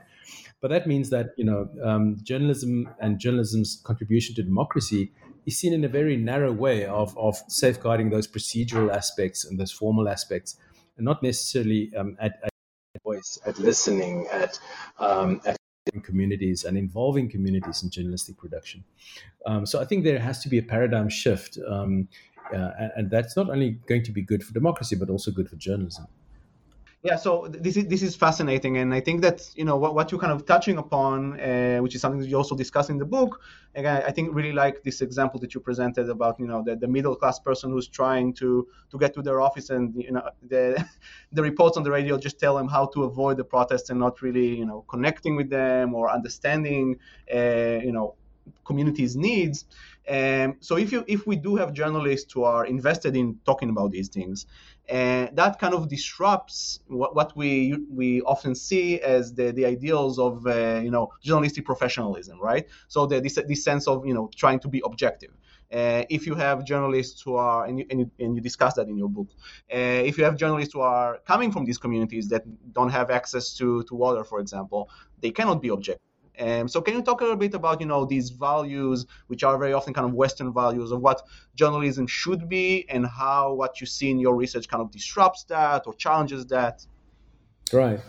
[0.61, 5.11] But that means that you know um, journalism and journalism's contribution to democracy
[5.45, 9.71] is seen in a very narrow way of, of safeguarding those procedural aspects and those
[9.71, 10.57] formal aspects,
[10.97, 12.51] and not necessarily um, at, at,
[13.03, 14.59] voice, at listening, at,
[14.99, 15.57] um, at
[16.03, 18.83] communities and involving communities in journalistic production.
[19.45, 22.07] Um, so I think there has to be a paradigm shift, um,
[22.53, 25.49] uh, and, and that's not only going to be good for democracy, but also good
[25.49, 26.07] for journalism.
[27.05, 30.11] Yeah, so this is this is fascinating, and I think that you know what, what
[30.11, 33.05] you're kind of touching upon, uh, which is something that you also discuss in the
[33.05, 33.41] book.
[33.75, 36.87] Again, I think really like this example that you presented about you know the, the
[36.87, 40.83] middle class person who's trying to to get to their office, and you know the
[41.31, 44.23] the reports on the radio just tell them how to avoid the protests and not
[44.23, 46.97] really you know connecting with them or understanding
[47.31, 48.15] uh, you know
[48.63, 49.65] communities' needs.
[50.07, 53.91] Um, so if you if we do have journalists who are invested in talking about
[53.91, 54.45] these things,
[54.89, 60.19] and that kind of disrupts what, what we we often see as the, the ideals
[60.19, 62.67] of uh, you know journalistic professionalism, right?
[62.87, 65.31] So the, this this sense of you know trying to be objective.
[65.73, 68.87] Uh, if you have journalists who are, and you, and you, and you discuss that
[68.87, 69.27] in your book,
[69.73, 73.57] uh, if you have journalists who are coming from these communities that don't have access
[73.57, 74.89] to, to water, for example,
[75.21, 78.05] they cannot be objective Um, so can you talk a little bit about you know
[78.05, 81.21] these values, which are very often kind of Western values of what
[81.55, 85.87] journalism should be, and how what you see in your research kind of disrupts that
[85.87, 86.85] or challenges that?
[87.73, 87.99] Right.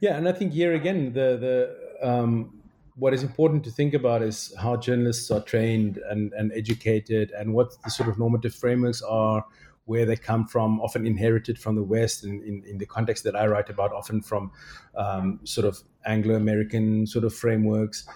[0.00, 2.56] Yeah, and I think here again the the um,
[2.96, 7.52] what is important to think about is how journalists are trained and, and educated and
[7.52, 9.44] what the sort of normative frameworks are
[9.86, 13.34] where they come from, often inherited from the West, and in, in the context that
[13.34, 14.52] I write about, often from
[14.96, 18.06] um, sort of Anglo American sort of frameworks.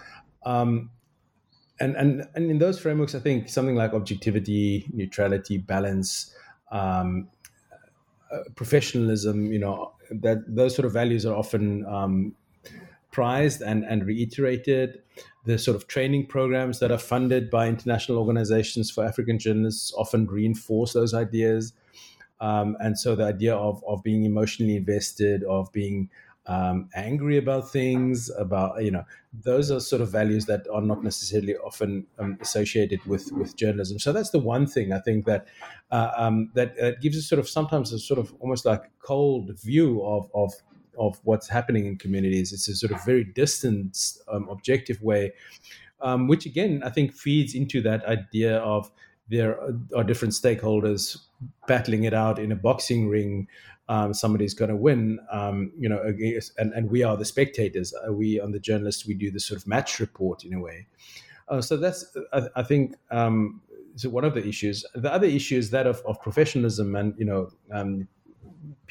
[0.45, 0.91] Um,
[1.79, 6.35] and, and, and in those frameworks, I think something like objectivity, neutrality, balance,
[6.71, 7.29] um,
[8.31, 12.35] uh, professionalism, you know, that those sort of values are often um,
[13.11, 15.01] prized and, and reiterated.
[15.45, 20.27] The sort of training programs that are funded by international organizations for African journalists often
[20.27, 21.73] reinforce those ideas.
[22.39, 26.09] Um, and so the idea of, of being emotionally invested, of being
[26.47, 31.03] um, angry about things, about, you know, those are sort of values that are not
[31.03, 33.99] necessarily often um, associated with, with journalism.
[33.99, 35.47] So that's the one thing I think that
[35.91, 39.51] uh, um, that, that gives us sort of sometimes a sort of almost like cold
[39.59, 40.53] view of, of
[40.97, 42.53] of what's happening in communities.
[42.53, 45.33] It's a sort of very distant, um, objective way,
[46.01, 48.91] um, which again I think feeds into that idea of
[49.29, 49.59] there
[49.95, 51.17] are different stakeholders
[51.67, 53.47] battling it out in a boxing ring.
[53.87, 56.01] Um, somebody's going to win, um, you know,
[56.57, 57.93] and, and we are the spectators.
[57.93, 60.87] Uh, we, on the journalists, we do the sort of match report in a way.
[61.49, 63.61] Uh, so that's, I, I think, um,
[63.95, 64.85] so one of the issues.
[64.95, 68.07] The other issue is that of, of professionalism and, you know, um,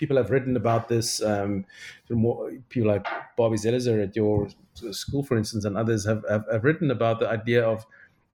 [0.01, 1.23] people have written about this.
[1.23, 1.67] Um,
[2.09, 4.49] people like Barbie Zelizer at your
[4.93, 7.87] school, for instance, and others have, have, have written about the idea of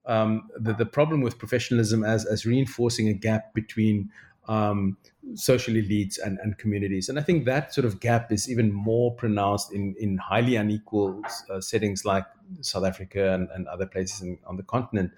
[0.06, 4.10] um, the, the problem with professionalism as, as reinforcing a gap between
[4.46, 4.96] um,
[5.34, 7.08] social elites and, and communities.
[7.08, 11.20] And I think that sort of gap is even more pronounced in, in highly unequal
[11.50, 12.24] uh, settings like
[12.60, 15.10] South Africa and, and other places in, on the continent,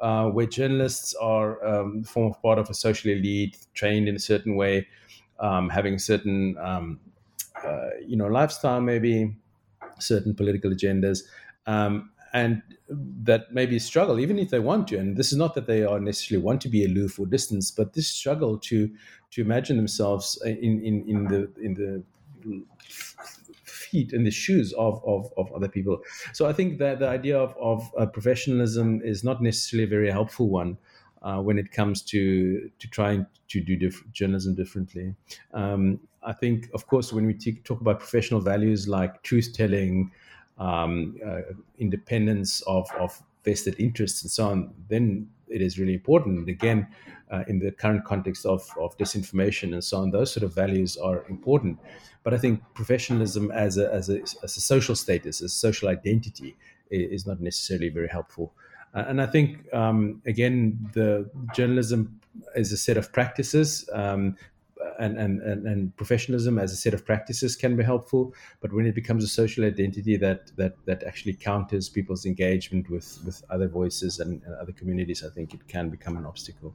[0.00, 4.56] uh, where journalists are um, form part of a social elite, trained in a certain
[4.56, 4.88] way,
[5.40, 7.00] um, having certain um,
[7.64, 9.34] uh, you know lifestyle, maybe
[9.98, 11.20] certain political agendas,
[11.66, 14.98] um, and that maybe struggle even if they want to.
[14.98, 17.94] And this is not that they are necessarily want to be aloof or distance, but
[17.94, 18.90] this struggle to
[19.32, 22.02] to imagine themselves in in, in the in the
[23.64, 26.00] feet in the shoes of, of, of other people.
[26.32, 30.10] So I think that the idea of, of uh, professionalism is not necessarily a very
[30.10, 30.78] helpful one
[31.26, 35.14] uh, when it comes to to trying to do diff- journalism differently.
[35.52, 40.10] Um, I think, of course, when we t- talk about professional values like truth telling,
[40.58, 41.42] um, uh,
[41.78, 46.38] independence of, of vested interests, and so on, then it is really important.
[46.38, 46.88] And again,
[47.30, 50.96] uh, in the current context of, of disinformation and so on, those sort of values
[50.96, 51.78] are important.
[52.24, 55.88] But I think professionalism as a, as a, as a social status, as a social
[55.88, 56.56] identity,
[56.90, 58.52] is not necessarily very helpful.
[58.96, 62.18] Uh, and I think, um, again, the journalism
[62.54, 63.88] is a set of practices.
[63.92, 64.36] Um,
[64.98, 68.86] and, and, and, and, professionalism as a set of practices can be helpful, but when
[68.86, 73.68] it becomes a social identity that that, that actually counters people's engagement with, with other
[73.68, 76.74] voices and, and other communities, I think it can become an obstacle.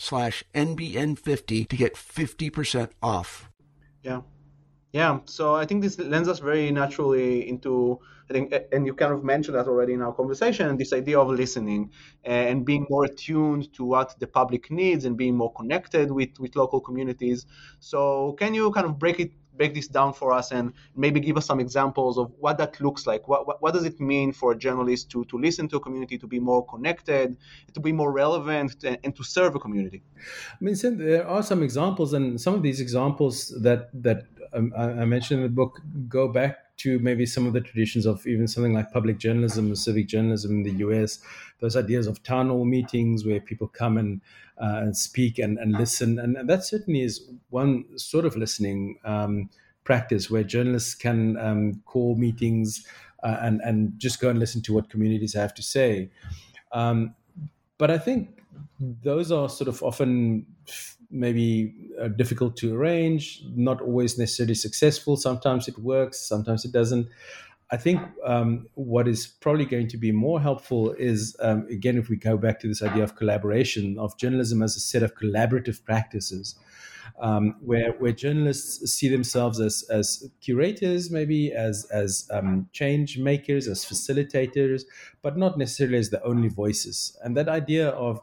[0.00, 3.50] slash NBN50 to get 50% off.
[4.02, 4.22] Yeah.
[4.92, 5.20] Yeah.
[5.26, 9.22] So I think this lends us very naturally into, I think, and you kind of
[9.22, 11.90] mentioned that already in our conversation, this idea of listening
[12.24, 16.56] and being more attuned to what the public needs and being more connected with, with
[16.56, 17.46] local communities.
[17.78, 21.36] So can you kind of break it break this down for us and maybe give
[21.36, 23.28] us some examples of what that looks like.
[23.28, 26.18] What, what, what, does it mean for a journalist to, to listen to a community,
[26.18, 27.36] to be more connected,
[27.74, 30.02] to be more relevant, and, and to serve a community?
[30.52, 35.04] I mean, there are some examples, and some of these examples that that um, I
[35.04, 38.72] mentioned in the book go back to maybe some of the traditions of even something
[38.72, 41.20] like public journalism, or civic journalism in the US.
[41.60, 44.20] Those ideas of town hall meetings where people come and
[44.60, 49.48] uh, and speak and, and listen, and, that certainly is one sort of listening um,
[49.84, 52.86] practice where journalists can um, call meetings
[53.22, 56.10] uh, and and just go and listen to what communities have to say.
[56.72, 57.14] Um,
[57.78, 58.42] but I think
[58.80, 60.46] those are sort of often
[61.10, 65.16] maybe uh, difficult to arrange, not always necessarily successful.
[65.16, 67.08] Sometimes it works, sometimes it doesn't.
[67.72, 72.08] I think um, what is probably going to be more helpful is, um, again, if
[72.08, 75.84] we go back to this idea of collaboration, of journalism as a set of collaborative
[75.84, 76.56] practices,
[77.20, 83.68] um, where, where journalists see themselves as, as curators, maybe as, as um, change makers,
[83.68, 84.82] as facilitators,
[85.22, 87.16] but not necessarily as the only voices.
[87.22, 88.20] And that idea of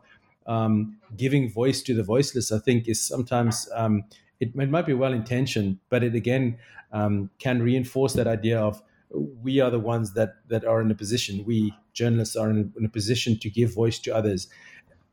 [0.47, 4.05] um, giving voice to the voiceless, I think, is sometimes um,
[4.39, 6.57] it, it, might be well intentioned, but it again
[6.91, 10.95] um, can reinforce that idea of we are the ones that that are in a
[10.95, 11.43] position.
[11.45, 14.47] We journalists are in, in a position to give voice to others.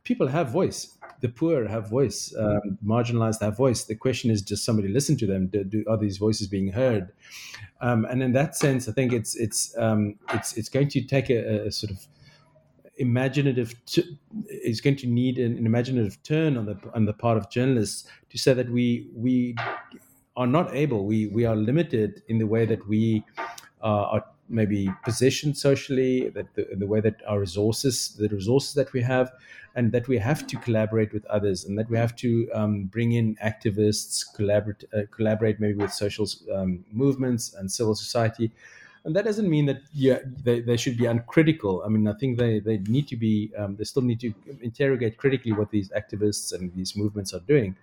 [0.05, 0.99] People have voice.
[1.21, 2.35] The poor have voice.
[2.39, 3.85] Um, marginalized have voice.
[3.85, 5.47] The question is, does somebody listen to them?
[5.47, 7.11] Do, do, are these voices being heard?
[7.81, 11.31] Um, and in that sense, I think it's it's um, it's it's going to take
[11.31, 12.07] a, a sort of
[12.99, 14.19] imaginative t-
[14.49, 18.09] is going to need an, an, imaginative turn on the on the part of journalists
[18.31, 19.57] to say that we we
[20.37, 23.25] are not able we we are limited in the way that we
[23.83, 28.93] uh, are maybe positioned socially that the, the way that our resources the resources that
[28.93, 29.33] we have
[29.77, 33.13] and that we have to collaborate with others and that we have to um, bring
[33.13, 38.53] in activists collaborate uh, collaborate maybe with social um, movements and civil society
[39.05, 41.83] and that doesn't mean that yeah they, they should be uncritical.
[41.85, 45.17] I mean i think they, they need to be um, they still need to interrogate
[45.19, 47.77] critically what these activists and these movements are doing.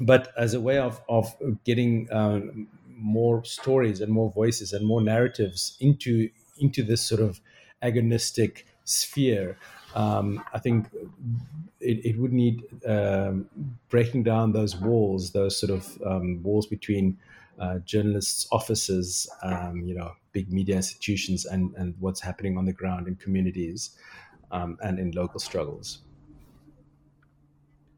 [0.00, 5.00] But as a way of, of getting um, more stories and more voices and more
[5.00, 7.40] narratives into into this sort of
[7.82, 9.56] agonistic sphere
[9.94, 10.86] um, I think
[11.80, 13.48] it, it would need um,
[13.88, 17.18] breaking down those walls, those sort of um, walls between
[17.60, 22.72] uh, journalists' offices, um, you know, big media institutions, and, and what's happening on the
[22.72, 23.96] ground in communities
[24.50, 26.02] um, and in local struggles.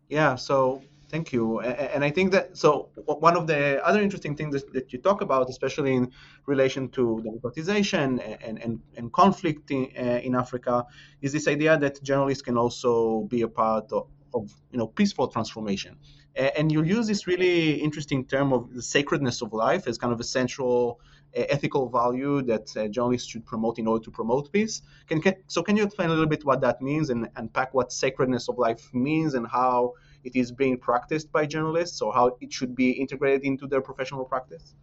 [0.09, 1.61] Yeah, so thank you.
[1.61, 5.49] And I think that so one of the other interesting things that you talk about,
[5.49, 6.11] especially in
[6.47, 10.87] relation to democratization and, and, and conflict in, uh, in Africa,
[11.21, 15.29] is this idea that journalists can also be a part of, of you know peaceful
[15.29, 15.97] transformation
[16.37, 20.20] and you use this really interesting term of the sacredness of life as kind of
[20.20, 21.01] a central
[21.35, 24.83] ethical value that uh, journalists should promote in order to promote peace.
[25.07, 27.93] Can, can, so can you explain a little bit what that means and unpack what
[27.93, 32.53] sacredness of life means and how it is being practiced by journalists or how it
[32.53, 34.74] should be integrated into their professional practice?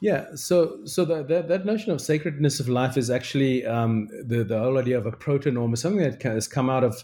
[0.00, 4.44] Yeah, so so the, the, that notion of sacredness of life is actually um, the
[4.44, 7.02] the whole idea of a protonorm is something that has come out of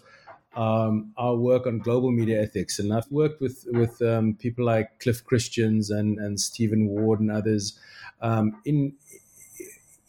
[0.57, 2.78] um, our work on global media ethics.
[2.78, 7.30] And I've worked with with um, people like Cliff Christians and and Stephen Ward and
[7.30, 7.78] others
[8.20, 8.94] um, in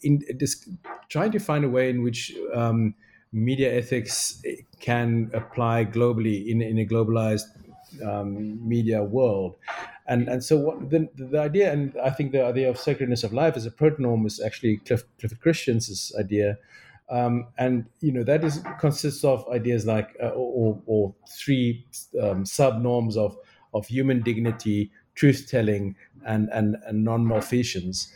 [0.02, 0.22] in
[1.08, 2.94] trying to find a way in which um,
[3.32, 4.42] media ethics
[4.80, 7.46] can apply globally in in a globalized
[8.04, 9.56] um, media world.
[10.06, 13.32] And, and so what the, the idea, and I think the idea of sacredness of
[13.32, 16.58] life as a protonorm is actually Cliff, Clifford Christians' idea,
[17.10, 21.86] um, and you know that is consists of ideas like uh, or, or, three
[22.20, 23.36] um, sub norms of
[23.74, 25.94] of human dignity, truth telling,
[26.26, 28.12] and and, and non malfeasance.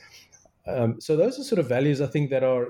[0.66, 2.68] Um, so those are sort of values I think that are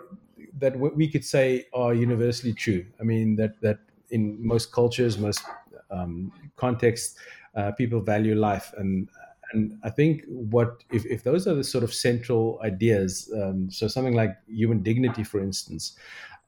[0.59, 2.85] that we could say are universally true.
[3.01, 3.79] I mean that that
[4.11, 5.45] in most cultures, most
[5.91, 7.17] um, contexts,
[7.55, 9.09] uh, people value life and
[9.53, 13.89] and I think what if, if those are the sort of central ideas, um, so
[13.89, 15.97] something like human dignity, for instance,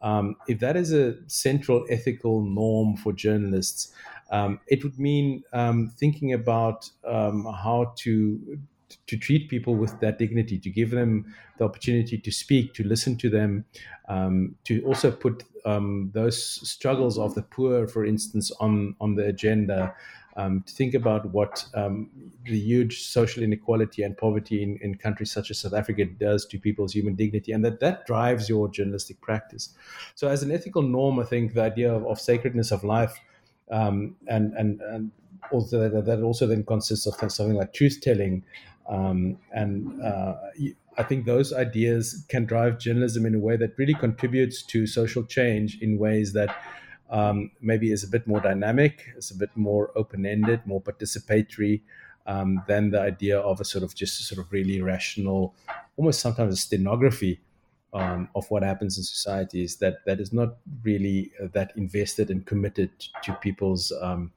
[0.01, 3.93] um, if that is a central ethical norm for journalists,
[4.31, 8.59] um, it would mean um, thinking about um, how to
[9.07, 13.17] to treat people with that dignity, to give them the opportunity to speak, to listen
[13.17, 13.67] to them,
[14.09, 15.45] um, to also put
[16.15, 19.95] those struggles of the poor, for instance, on on the agenda
[20.39, 22.09] um, to think about what um,
[22.45, 26.59] the huge social inequality and poverty in, in, countries such as South Africa does to
[26.59, 29.75] people's human dignity, and that that drives your journalistic practice.
[30.15, 33.19] So, as an ethical norm, I think the idea of, of sacredness of life,
[33.73, 35.11] um, and and and
[35.51, 38.45] also that, that, also then consists of something like truth telling,
[38.89, 40.35] um, and uh,
[40.97, 45.25] I think those ideas can drive journalism in a way that really contributes to social
[45.25, 46.57] change in ways that
[47.11, 51.81] um, maybe is a bit more dynamic, is a bit more open ended, more participatory,
[52.27, 55.55] um, than the idea of a sort of just a sort of really rational,
[55.97, 57.41] almost sometimes a stenography
[57.95, 62.45] um, of what happens in societies that that is not really uh, that invested and
[62.45, 62.91] committed
[63.23, 64.31] to people's um,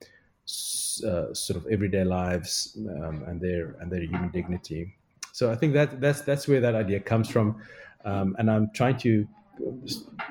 [1.06, 4.96] uh, sort of everyday lives um, and their and their human dignity.
[5.34, 7.62] So I think that that's that's where that idea comes from,
[8.06, 9.28] um, and I'm trying to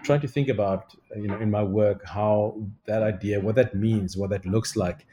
[0.02, 2.56] trying to think about you know in my work how
[2.86, 5.06] that idea, what that means, what that looks like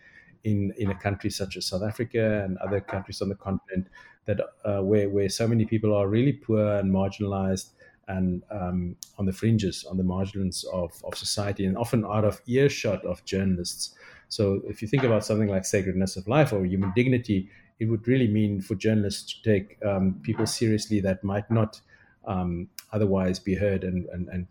[0.43, 3.87] in in a country such as South Africa and other countries on the continent
[4.25, 7.69] that uh, where where so many people are really poor and marginalized
[8.07, 12.41] and um, on the fringes, on the margins of, of society, and often out of
[12.47, 13.95] earshot of journalists.
[14.29, 17.49] So, if you think about something like sacredness of life or human dignity,
[17.79, 21.81] it would really mean for journalists to take um, people seriously that might not
[22.25, 24.47] um, otherwise be heard and, and, and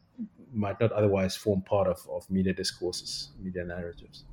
[0.53, 4.24] might not otherwise form part of, of media discourses, media narratives.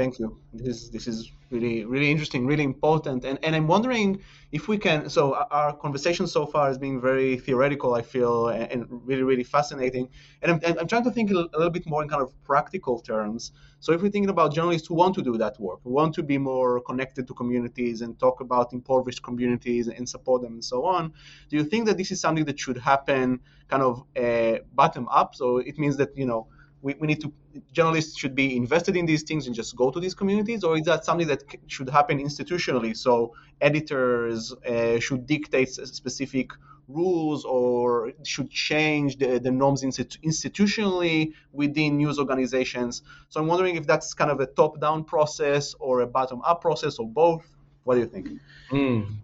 [0.00, 0.28] Thank you.
[0.54, 4.08] This is this is really really interesting, really important, and and I'm wondering
[4.50, 5.10] if we can.
[5.10, 5.22] So
[5.58, 8.78] our conversation so far has been very theoretical, I feel, and
[9.10, 10.08] really really fascinating.
[10.40, 13.52] And I'm, I'm trying to think a little bit more in kind of practical terms.
[13.80, 16.22] So if we're thinking about journalists who want to do that work, who want to
[16.22, 20.78] be more connected to communities and talk about impoverished communities and support them and so
[20.86, 21.12] on,
[21.50, 25.34] do you think that this is something that should happen kind of uh, bottom up?
[25.34, 26.46] So it means that you know
[26.82, 27.32] we, we need to
[27.72, 30.84] journalists should be invested in these things and just go to these communities or is
[30.84, 32.96] that something that should happen institutionally?
[32.96, 36.52] So editors uh, should dictate specific
[36.88, 43.02] rules or should change the, the norms institutionally within news organizations?
[43.28, 46.60] So i'm wondering if that's kind of a top down process or a bottom up
[46.60, 47.46] process or both.
[47.84, 48.28] What do you think?
[48.70, 49.16] Mm.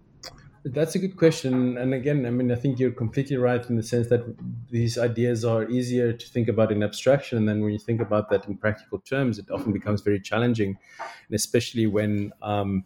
[0.68, 1.78] That's a good question.
[1.78, 4.24] And again, I mean, I think you're completely right in the sense that
[4.68, 7.38] these ideas are easier to think about in abstraction.
[7.38, 10.76] And then when you think about that in practical terms, it often becomes very challenging,
[10.98, 12.84] and especially when um,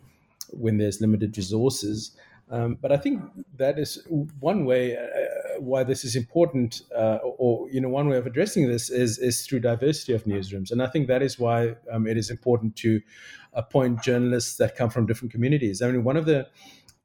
[0.50, 2.14] when there's limited resources.
[2.50, 3.22] Um, but I think
[3.56, 4.06] that is
[4.40, 8.68] one way uh, why this is important, uh, or you know, one way of addressing
[8.68, 12.18] this is is through diversity of newsrooms, and I think that is why um, it
[12.18, 13.00] is important to
[13.54, 15.80] appoint journalists that come from different communities.
[15.80, 16.46] I mean, one of the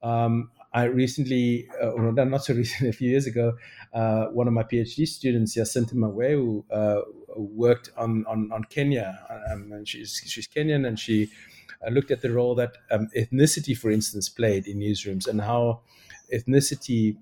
[0.03, 3.57] um, I recently, uh, not so recently, a few years ago,
[3.93, 7.01] uh, one of my PhD students, Jacinta Maweu, uh,
[7.37, 9.25] worked on, on, on Kenya.
[9.49, 11.29] Um, and she's, she's Kenyan, and she
[11.85, 15.79] uh, looked at the role that um, ethnicity, for instance, played in newsrooms and how
[16.33, 17.15] ethnicity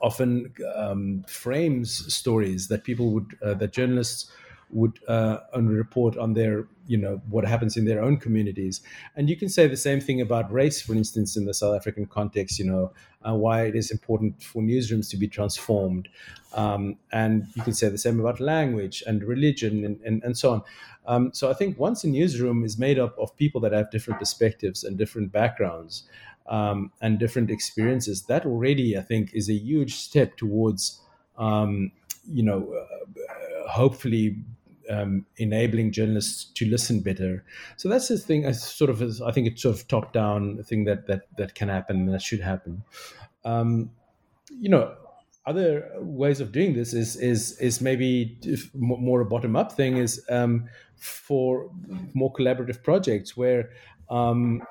[0.00, 4.30] often um, frames stories that people would, uh, that journalists
[4.72, 8.80] would uh, report on their you know what happens in their own communities.
[9.16, 12.06] And you can say the same thing about race for instance in the south african
[12.06, 12.92] context you know
[13.26, 16.08] uh, why it is important for newsrooms to be transformed.
[16.54, 20.52] Um, and you can say the same about language and religion and, and, and so
[20.52, 20.62] on.
[21.06, 24.20] Um, so i think once a newsroom is made up of people that have different
[24.20, 26.04] perspectives and different backgrounds
[26.46, 31.00] um, and different experiences that already i think is a huge step towards
[31.38, 31.90] um,
[32.28, 34.36] you know uh, hopefully
[34.90, 37.44] um, enabling journalists to listen better.
[37.76, 38.46] So that's the thing.
[38.46, 41.68] I sort of, I think it's sort of top down thing that that that can
[41.68, 42.82] happen and that should happen.
[43.44, 43.90] Um,
[44.50, 44.94] you know,
[45.46, 48.38] other ways of doing this is is is maybe
[48.74, 51.70] more a bottom up thing is um, for
[52.14, 53.70] more collaborative projects where
[54.10, 54.62] um,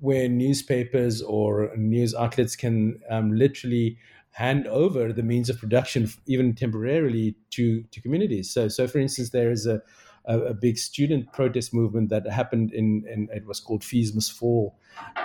[0.00, 3.98] where newspapers or news outlets can um, literally
[4.34, 8.52] hand over the means of production, even temporarily, to to communities.
[8.52, 9.80] So, so for instance, there is a
[10.26, 14.32] a, a big student protest movement that happened in, in it was called Fees Must
[14.32, 14.78] Fall.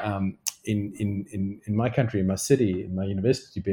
[0.03, 3.63] Um, in, in, in, in my country, in my city, in my university,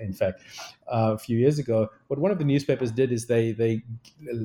[0.00, 0.42] in fact,
[0.86, 3.82] uh, a few years ago, what one of the newspapers did is they they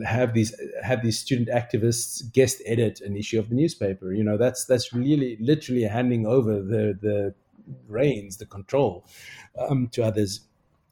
[0.06, 4.14] have these have these student activists guest edit an issue of the newspaper.
[4.14, 7.36] You know, that's that's really literally handing over the the
[7.88, 9.06] reins, the control
[9.70, 10.42] um, to others.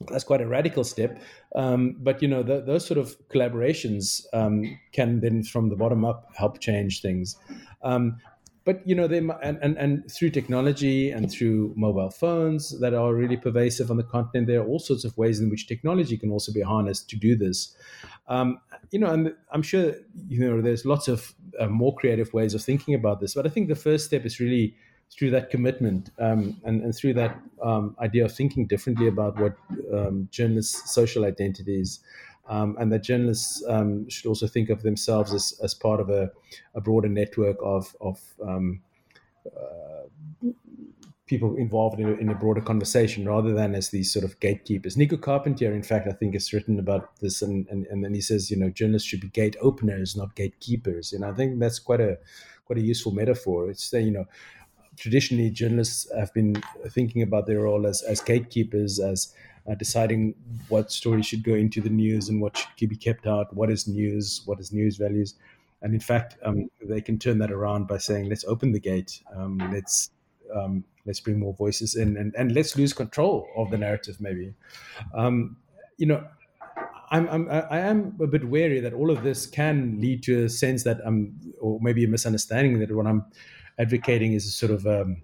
[0.09, 1.22] That's quite a radical step,
[1.55, 6.28] um, but you know those sort of collaborations um, can then, from the bottom up,
[6.36, 7.38] help change things.
[7.84, 8.17] Um,
[8.63, 13.13] but you know they and, and, and through technology and through mobile phones that are
[13.13, 16.32] really pervasive on the continent there are all sorts of ways in which technology can
[16.32, 17.76] also be harnessed to do this
[18.28, 18.59] um,
[18.91, 19.93] you know and i'm sure
[20.28, 23.49] you know there's lots of uh, more creative ways of thinking about this but i
[23.49, 24.76] think the first step is really
[25.12, 29.55] through that commitment um, and, and, through that um, idea of thinking differently about what
[29.93, 31.99] um, journalists' social identities,
[32.47, 36.32] um, and that journalists um, should also think of themselves as, as part of a,
[36.76, 38.82] a broader network of, of um,
[39.45, 40.47] uh,
[41.32, 44.97] people involved in a, in a, broader conversation rather than as these sort of gatekeepers.
[44.97, 48.20] Nico Carpentier, in fact, I think has written about this, and, and, and then he
[48.20, 51.14] says, you know, journalists should be gate openers, not gatekeepers.
[51.14, 52.18] And I think that's quite a
[52.66, 53.70] quite a useful metaphor.
[53.70, 54.26] It's you know,
[54.98, 59.34] traditionally journalists have been thinking about their role as as gatekeepers, as
[59.70, 60.36] uh, deciding
[60.70, 63.88] what stories should go into the news and what should be kept out, what is
[63.88, 65.36] news, what is news values.
[65.82, 69.22] And in fact, um, they can turn that around by saying, let's open the gate,
[69.36, 70.12] um, let's
[70.54, 74.54] um, let's bring more voices in, and, and let's lose control of the narrative, maybe.
[75.14, 75.58] Um,
[75.98, 76.28] you know,
[77.10, 80.50] I'm, I'm I am a bit wary that all of this can lead to a
[80.50, 83.26] sense that I'm, or maybe a misunderstanding that what I'm
[83.80, 85.22] advocating is a sort of um,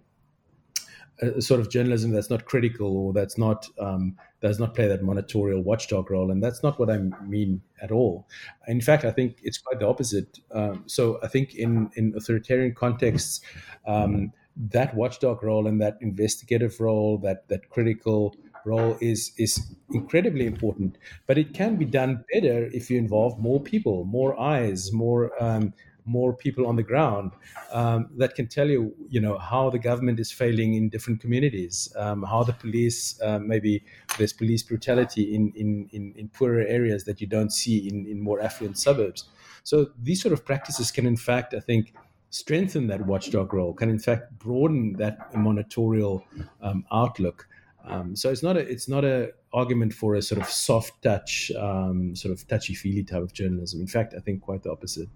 [1.21, 5.01] a sort of journalism that's not critical or that's not um, does not play that
[5.01, 8.27] monitorial watchdog role, and that's not what I mean at all.
[8.67, 10.39] In fact, I think it's quite the opposite.
[10.51, 13.41] Um, so I think in in authoritarian contexts,
[13.87, 14.31] um,
[14.69, 18.35] that watchdog role and that investigative role, that that critical
[18.65, 20.97] role is is incredibly important.
[21.25, 25.73] But it can be done better if you involve more people, more eyes, more um,
[26.07, 27.33] more people on the ground
[27.71, 31.93] um, that can tell you, you know, how the government is failing in different communities,
[31.97, 33.83] um, how the police, uh, maybe
[34.17, 38.21] there's police brutality in, in, in, in, poorer areas that you don't see in, in
[38.21, 39.25] more affluent suburbs.
[39.63, 41.93] So these sort of practices can, in fact, I think,
[42.29, 46.23] strengthen that watchdog role, can in fact broaden that monitorial
[46.61, 47.47] um, outlook.
[47.85, 51.51] Um, so it's not a it's not a argument for a sort of soft touch,
[51.57, 53.79] um, sort of touchy feely type of journalism.
[53.79, 55.09] In fact, I think quite the opposite.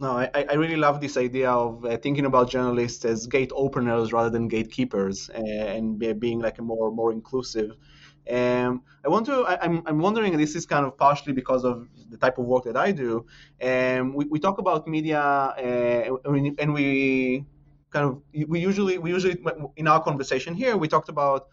[0.00, 4.12] No, I, I really love this idea of uh, thinking about journalists as gate openers
[4.12, 7.70] rather than gatekeepers, uh, and being like a more more inclusive.
[8.28, 9.44] Um, I want to.
[9.44, 10.36] I, am I'm, I'm wondering.
[10.36, 13.24] This is kind of partially because of the type of work that I do.
[13.62, 16.16] Um, we, we talk about media, uh,
[16.58, 17.44] and we
[17.90, 19.36] kind of we usually we usually
[19.76, 21.46] in our conversation here we talked about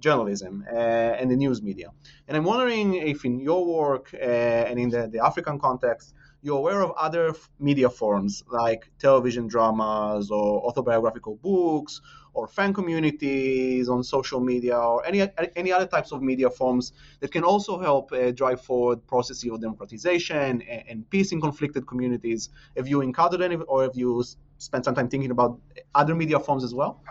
[0.00, 0.74] journalism uh,
[1.18, 1.90] and the news media.
[2.26, 6.58] And I'm wondering if in your work uh, and in the, the African context, you're
[6.58, 12.00] aware of other media forms like television dramas or autobiographical books
[12.34, 17.32] or fan communities on social media or any any other types of media forms that
[17.32, 22.50] can also help uh, drive forward processes of democratization and, and, peace in conflicted communities.
[22.76, 24.22] Have you encountered any, or have you
[24.58, 25.58] spent some time thinking about
[25.94, 27.02] other media forms as well?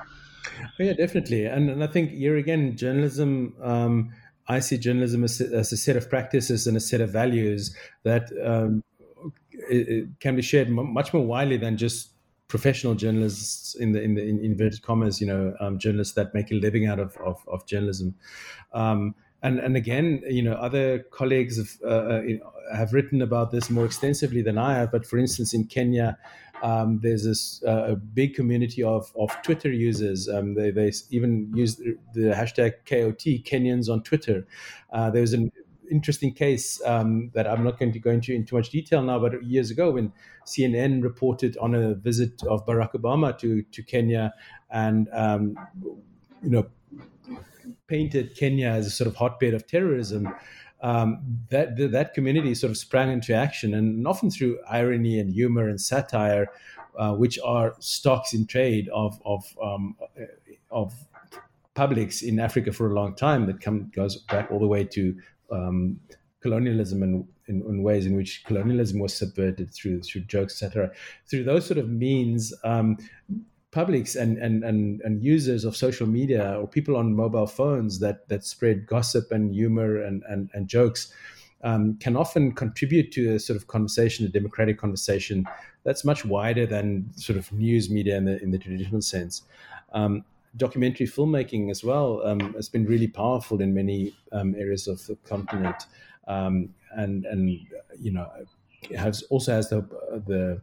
[0.79, 1.45] Oh, yeah, definitely.
[1.45, 3.55] And, and I think here again, journalism.
[3.61, 4.13] Um,
[4.49, 8.31] I see journalism as, as, a set of practices and a set of values that
[8.41, 8.81] um,
[10.19, 12.11] can be shared much more widely than just
[12.47, 16.51] professional journalists in the in the in inverted commas, you know, um, journalists that make
[16.51, 18.15] a living out of of, of journalism.
[18.73, 22.21] Um, and and again, you know, other colleagues have uh, uh
[22.75, 24.91] have written about this more extensively than I have.
[24.91, 26.17] But for instance, in Kenya,
[26.63, 30.27] um, there's this uh, a big community of, of Twitter users.
[30.27, 34.47] Um, they, they even use the hashtag KOT Kenyans on Twitter.
[34.91, 35.51] Uh, there's an
[35.91, 39.19] interesting case um, that I'm not going to go into in too much detail now,
[39.19, 40.11] but years ago when
[40.45, 44.33] CNN reported on a visit of Barack Obama to to Kenya,
[44.69, 45.57] and um,
[46.41, 46.67] you know
[47.87, 50.33] painted Kenya as a sort of hotbed of terrorism.
[50.81, 55.67] Um, that that community sort of sprang into action, and often through irony and humor
[55.67, 56.47] and satire,
[56.97, 59.95] uh, which are stocks in trade of of um,
[60.69, 60.93] of
[61.73, 65.15] publics in Africa for a long time that come goes back all the way to
[65.51, 65.99] um,
[66.41, 70.91] colonialism and in, in, ways in which colonialism was subverted through through jokes, etc.
[71.29, 72.97] Through those sort of means, um,
[73.71, 78.27] publics and, and and and users of social media or people on mobile phones that
[78.29, 81.13] that spread gossip and humor and and, and jokes.
[81.63, 85.43] Um, can often contribute to a sort of conversation, a democratic conversation
[85.83, 89.41] that's much wider than sort of news media in the in the traditional sense.
[89.91, 90.23] Um,
[90.57, 95.15] documentary filmmaking as well um, has been really powerful in many um, areas of the
[95.23, 95.83] continent,
[96.27, 97.59] um, and and
[97.99, 98.29] you know
[98.95, 99.81] has also has the
[100.27, 100.61] the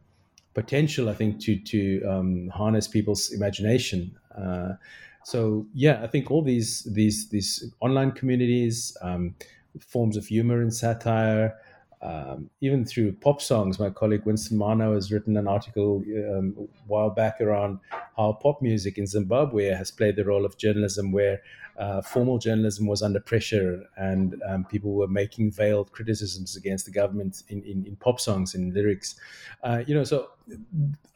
[0.55, 4.16] potential I think to to um, harness people's imagination.
[4.36, 4.74] Uh,
[5.24, 9.34] so yeah, I think all these these these online communities, um,
[9.80, 11.57] forms of humor and satire
[12.05, 13.79] um, even through pop songs.
[13.79, 17.81] My colleague Winston Mano has written an article um, a while back around
[18.17, 21.41] how pop music in Zimbabwe has played the role of journalism, where
[21.79, 26.93] uh, formal journalism was under pressure and um, people were making veiled criticisms against the
[26.93, 29.17] government in, in, in pop songs and lyrics.
[29.63, 30.29] Uh, you know, so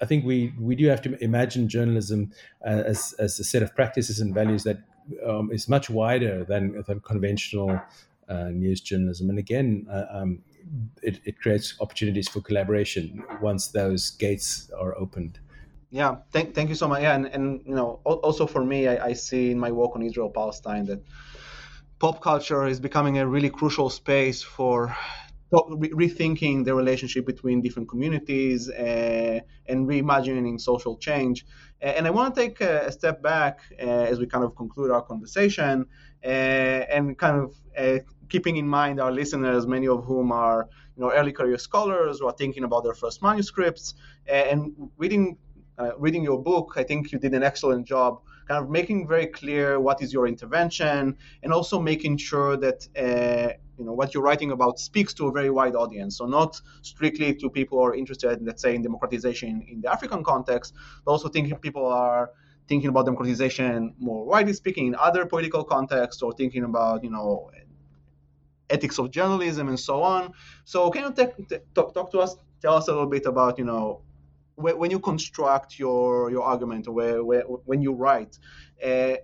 [0.01, 2.33] I think we, we do have to imagine journalism
[2.65, 4.79] uh, as, as a set of practices and values that
[5.25, 7.81] um, is much wider than, than conventional
[8.29, 9.31] uh, news journalism.
[9.31, 10.43] And again, uh, um,
[11.03, 15.39] it, it creates opportunities for collaboration once those gates are opened.
[15.91, 17.03] Yeah, thank, thank you so much.
[17.03, 20.03] Yeah, and, and you know, also for me, I, I see in my work on
[20.03, 21.03] Israel Palestine that
[21.99, 24.95] pop culture is becoming a really crucial space for
[25.51, 31.47] re- rethinking the relationship between different communities uh, and reimagining social change.
[31.81, 35.03] And I want to take a, step back uh, as we kind of conclude our
[35.03, 35.87] conversation
[36.25, 41.05] uh, and kind of uh, keeping in mind our listeners, many of whom are you
[41.05, 43.95] know early career scholars who are thinking about their first manuscripts
[44.27, 45.37] and reading
[45.79, 46.75] uh, reading your book.
[46.77, 50.27] I think you did an excellent job kind of making very clear what is your
[50.27, 55.29] intervention and also making sure that uh, you know what you're writing about speaks to
[55.29, 56.19] a very wide audience.
[56.19, 60.23] So not strictly to people who are interested let's say in democratization in the african
[60.25, 60.75] context
[61.05, 62.31] but also thinking people are
[62.69, 67.51] thinking about democratization more widely speaking in other political contexts or thinking about you know
[68.71, 70.33] ethics of journalism and so on.
[70.65, 71.13] So can you
[71.75, 74.03] talk, talk to us tell us a little bit about you know
[74.57, 78.39] when you construct your your argument or where, where, when you write,
[78.85, 79.15] uh,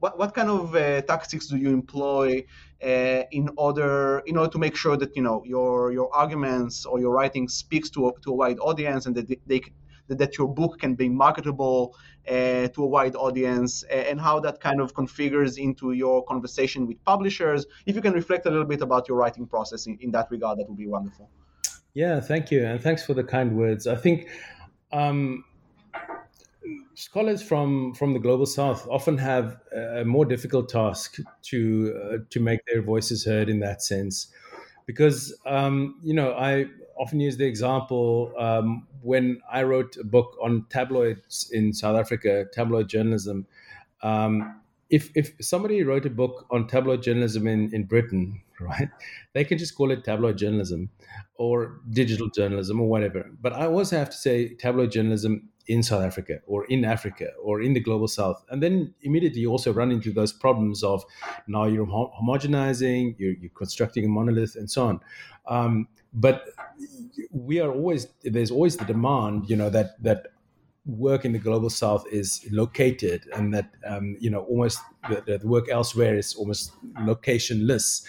[0.00, 2.44] what, what kind of uh, tactics do you employ
[2.82, 6.98] uh, in order in order to make sure that you know your your arguments or
[6.98, 9.60] your writing speaks to a, to a wide audience and that they,
[10.08, 11.94] that your book can be marketable
[12.28, 17.02] uh, to a wide audience and how that kind of configures into your conversation with
[17.04, 17.64] publishers.
[17.86, 20.58] If you can reflect a little bit about your writing process in, in that regard
[20.58, 21.28] that would be wonderful.
[21.94, 23.86] Yeah thank you and thanks for the kind words.
[23.86, 24.28] I think
[24.92, 25.44] um,
[27.00, 29.56] scholars from from the global south often have
[30.00, 34.28] a more difficult task to uh, to make their voices heard in that sense
[34.86, 36.66] because um, you know i
[36.98, 42.44] often use the example um, when i wrote a book on tabloids in south africa
[42.52, 43.46] tabloid journalism
[44.02, 48.90] um, if if somebody wrote a book on tabloid journalism in in britain right
[49.32, 50.90] they can just call it tabloid journalism
[51.36, 53.30] or digital journalism or whatever.
[53.40, 57.62] But I also have to say tabloid journalism in South Africa or in Africa or
[57.62, 58.42] in the global south.
[58.50, 61.04] And then immediately you also run into those problems of
[61.46, 65.00] now you're homogenizing, you're, you're constructing a monolith and so on.
[65.46, 66.48] Um, but
[67.30, 70.26] we are always, there's always the demand, you know, that, that
[70.86, 75.46] work in the global south is located and that um, you know almost the, the,
[75.46, 78.02] work elsewhere is almost locationless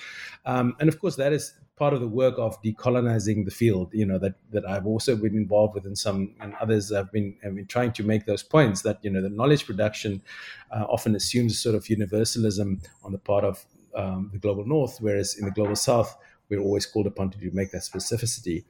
[0.46, 4.06] um, and of course that is part of the work of decolonizing the field, you
[4.06, 7.56] know, that, that I've also been involved with and some and others have been, have
[7.56, 10.22] been trying to make those points that, you know, the knowledge production
[10.70, 13.66] uh, often assumes sort of universalism on the part of
[13.96, 16.16] um, the global north, whereas in the global south,
[16.50, 18.64] we're always called upon to make that specificity.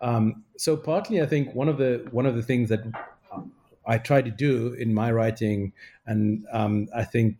[0.00, 2.82] Um, so partly, I think one of the one of the things that
[3.86, 5.72] I try to do in my writing,
[6.06, 7.36] and um, I think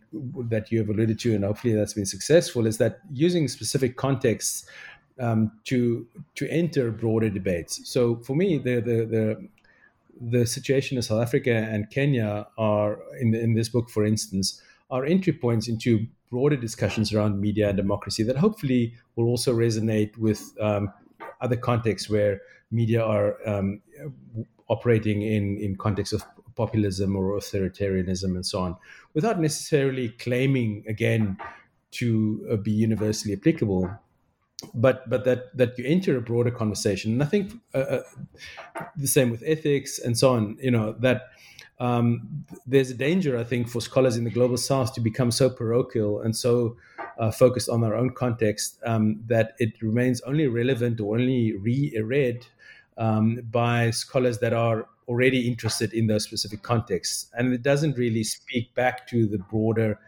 [0.49, 4.65] that you have alluded to, and hopefully that's been successful, is that using specific contexts
[5.19, 7.87] um, to to enter broader debates.
[7.89, 9.47] So for me, the the the
[10.21, 14.61] the situation in South Africa and Kenya are in the, in this book, for instance,
[14.89, 20.17] are entry points into broader discussions around media and democracy that hopefully will also resonate
[20.17, 20.91] with um,
[21.41, 22.41] other contexts where
[22.71, 23.81] media are um,
[24.69, 26.23] operating in in context of
[26.55, 28.75] populism or authoritarianism and so on,
[29.13, 31.37] without necessarily claiming again
[31.91, 33.89] to uh, be universally applicable
[34.73, 37.13] but but that that you enter a broader conversation.
[37.13, 38.03] And i think uh, uh,
[38.95, 41.29] the same with ethics and so on you know that
[41.79, 45.49] um, there's a danger i think for scholars in the global south to become so
[45.49, 46.77] parochial and so
[47.17, 52.45] uh, focused on their own context um, that it remains only relevant or only re-read
[52.97, 57.29] um, by scholars that are already interested in those specific contexts.
[57.33, 59.99] And it doesn't really speak back to the broader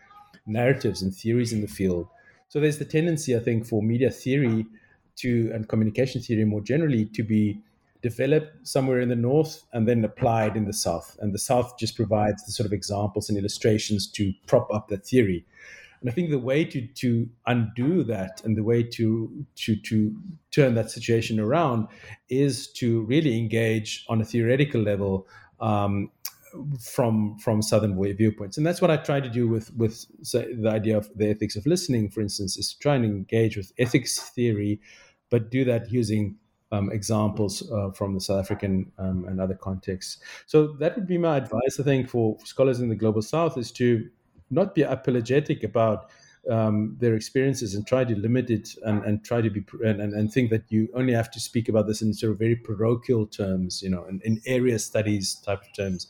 [0.46, 2.08] narratives and theories in the field
[2.48, 4.66] so there's the tendency, I think, for media theory
[5.18, 7.60] to and communication theory more generally to be
[8.02, 11.18] developed somewhere in the north and then applied in the south.
[11.22, 15.08] And the south just provides the sort of examples and illustrations to prop up that
[15.08, 15.46] theory.
[16.02, 20.16] And I think the way to to undo that and the way to to to
[20.52, 21.88] turn that situation around
[22.30, 25.28] is to really engage on a theoretical level
[25.60, 26.12] um,
[26.80, 28.58] from from southern viewpoints.
[28.58, 31.66] And that's what i try to do with with the idea of the ethics of
[31.66, 34.80] listening for instance is try and engage with ethics theory
[35.30, 36.38] but do that using
[36.72, 40.18] um, examples uh, from the south african um, and other contexts.
[40.46, 43.58] So that would be my advice i think for, for scholars in the global south
[43.58, 44.10] is to
[44.50, 46.10] not be apologetic about
[46.50, 50.32] um, their experiences and try to limit it and, and try to be and, and,
[50.32, 53.82] think that you only have to speak about this in sort of very parochial terms,
[53.82, 56.08] you know, in, in area studies type of terms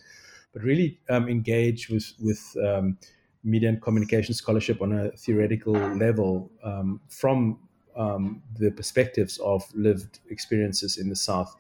[0.56, 2.98] but really um, engage with with um,
[3.44, 7.60] media and communication scholarship on a theoretical level um, from
[7.98, 11.56] um, the perspectives of lived experiences in the South,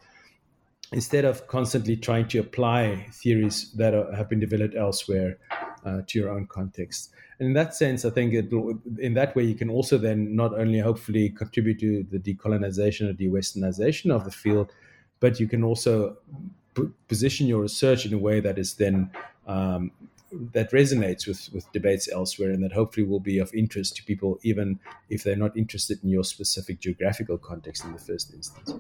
[0.93, 5.38] instead of constantly trying to apply theories that are, have been developed elsewhere
[5.86, 7.12] uh, to your own context.
[7.39, 8.50] And in that sense, I think it,
[9.00, 13.14] in that way you can also then not only hopefully contribute to the decolonization or
[13.14, 14.72] de-westernization of the field,
[15.20, 16.18] but you can also
[16.76, 19.10] p- position your research in a way that is then
[19.48, 19.92] um,
[20.54, 24.40] that resonates with with debates elsewhere, and that hopefully will be of interest to people,
[24.44, 28.74] even if they're not interested in your specific geographical context in the first instance.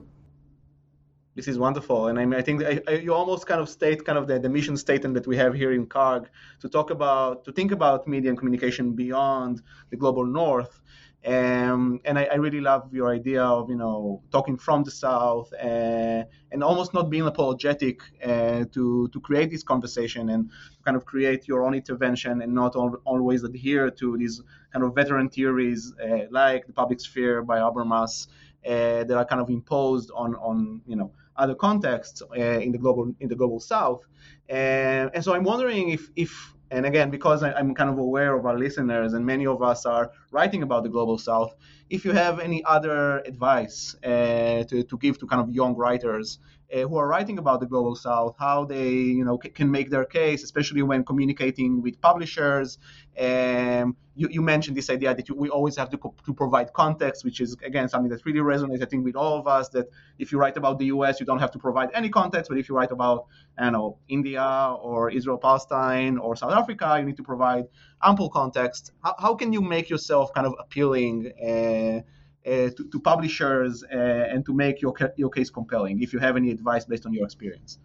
[1.35, 4.05] This is wonderful, and I, mean, I think I, I, you almost kind of state
[4.05, 6.29] kind of the, the mission statement that we have here in CARG
[6.61, 10.81] to talk about to think about media and communication beyond the global north,
[11.25, 15.51] um, and I, I, really love your idea of you know talking from the south
[15.53, 20.51] uh, and almost not being apologetic uh, to to create this conversation and
[20.83, 24.93] kind of create your own intervention and not al- always adhere to these kind of
[24.93, 28.27] veteran theories uh, like the public sphere by Habermas
[28.65, 32.77] uh, that are kind of imposed on on you know other contexts uh, in the
[32.77, 34.01] global in the global south.
[34.47, 38.45] and so I'm wondering if if and again, because I, am kind of aware of
[38.45, 41.55] our listeners and many of us are writing about the global south,
[41.89, 46.39] if you have any other advice uh, to, to give to kind of young writers
[46.81, 50.05] who are writing about the global south, how they you know c- can make their
[50.05, 52.77] case, especially when communicating with publishers.
[53.19, 56.71] Um, you, you, mentioned this idea that you, we always have to, co- to provide
[56.73, 59.69] context, which is again something that really resonates, I think, with all of us.
[59.69, 59.87] That
[60.19, 62.67] if you write about the U.S., you don't have to provide any context, but if
[62.69, 63.25] you write about,
[63.57, 67.65] I know, India or Israel, Palestine, or South Africa, you need to provide
[68.03, 68.91] ample context.
[69.03, 71.31] How, how can you make yourself kind of appealing?
[71.41, 71.55] Uh,
[71.95, 72.01] uh,
[72.45, 76.01] to, to, publishers uh, and to make your your case compelling.
[76.01, 77.79] If you have any advice based on your experience.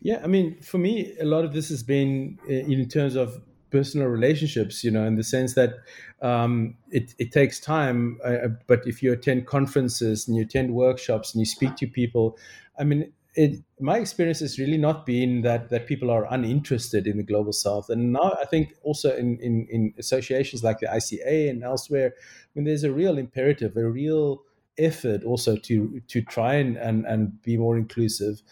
[0.00, 3.40] Yeah, I mean, for me, a lot of this has been uh, in terms of
[3.70, 4.84] personal relationships.
[4.84, 5.74] You know, in the sense that
[6.22, 11.34] um, it it takes time, uh, but if you attend conferences and you attend workshops
[11.34, 12.38] and you speak to people,
[12.78, 17.16] I mean, it, my experience has really not been that that people are uninterested in
[17.18, 17.88] the global south.
[17.88, 22.48] And now i think also in, in, in associations like the ica and elsewhere i
[22.54, 24.42] mean there's a real imperative a real
[24.76, 28.42] effort also to to try and and, and be more inclusive.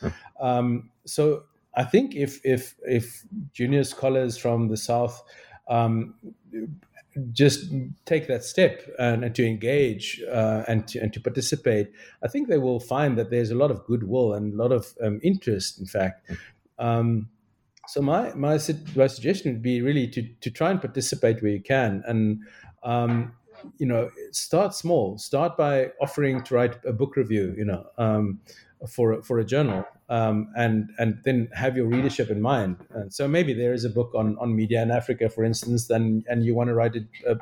[0.40, 5.22] Um, so i think if if if junior scholars from the south
[5.68, 6.14] um,
[7.32, 7.72] just
[8.04, 11.90] take that step and, and to engage uh, and to and to participate,
[12.22, 14.94] I think they will find that there's a lot of goodwill and a lot of
[15.02, 15.78] um, interest.
[15.78, 16.30] In fact,
[16.78, 17.28] um,
[17.88, 18.58] so my, my
[18.94, 22.40] my suggestion would be really to to try and participate where you can, and
[22.82, 23.32] um,
[23.78, 25.18] you know start small.
[25.18, 27.54] Start by offering to write a book review.
[27.56, 28.40] You know um,
[28.88, 32.76] for for a journal, um, and and then have your readership in mind.
[32.90, 36.24] And so maybe there is a book on on media in Africa, for instance, then
[36.28, 37.36] and you want to write a, a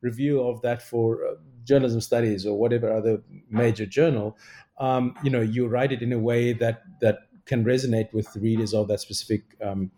[0.00, 1.34] review of that for uh,
[1.64, 4.36] journalism studies or whatever other major journal.
[4.78, 8.40] Um, you know, you write it in a way that that can resonate with the
[8.40, 9.90] readers of that specific um,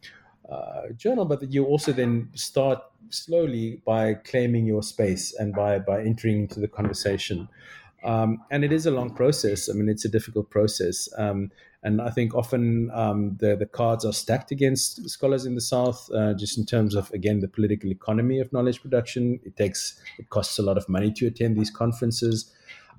[0.51, 2.80] uh, journal, but you also then start
[3.11, 7.49] slowly by claiming your space and by by entering into the conversation.
[8.05, 9.68] Um, and it is a long process.
[9.68, 11.09] I mean, it's a difficult process.
[11.16, 11.51] Um,
[11.84, 16.09] and I think often um, the, the cards are stacked against scholars in the South,
[16.14, 19.40] uh, just in terms of, again, the political economy of knowledge production.
[19.45, 22.53] It takes, it costs a lot of money to attend these conferences.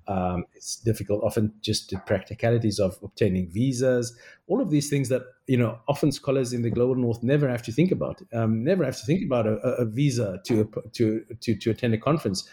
[0.08, 4.18] Um, it's difficult, often just the practicalities of obtaining visas,
[4.48, 7.64] all of these things that you know often scholars in the global north never have
[7.64, 11.56] to think about, um, never have to think about a, a visa to, to to
[11.56, 12.50] to attend a conference.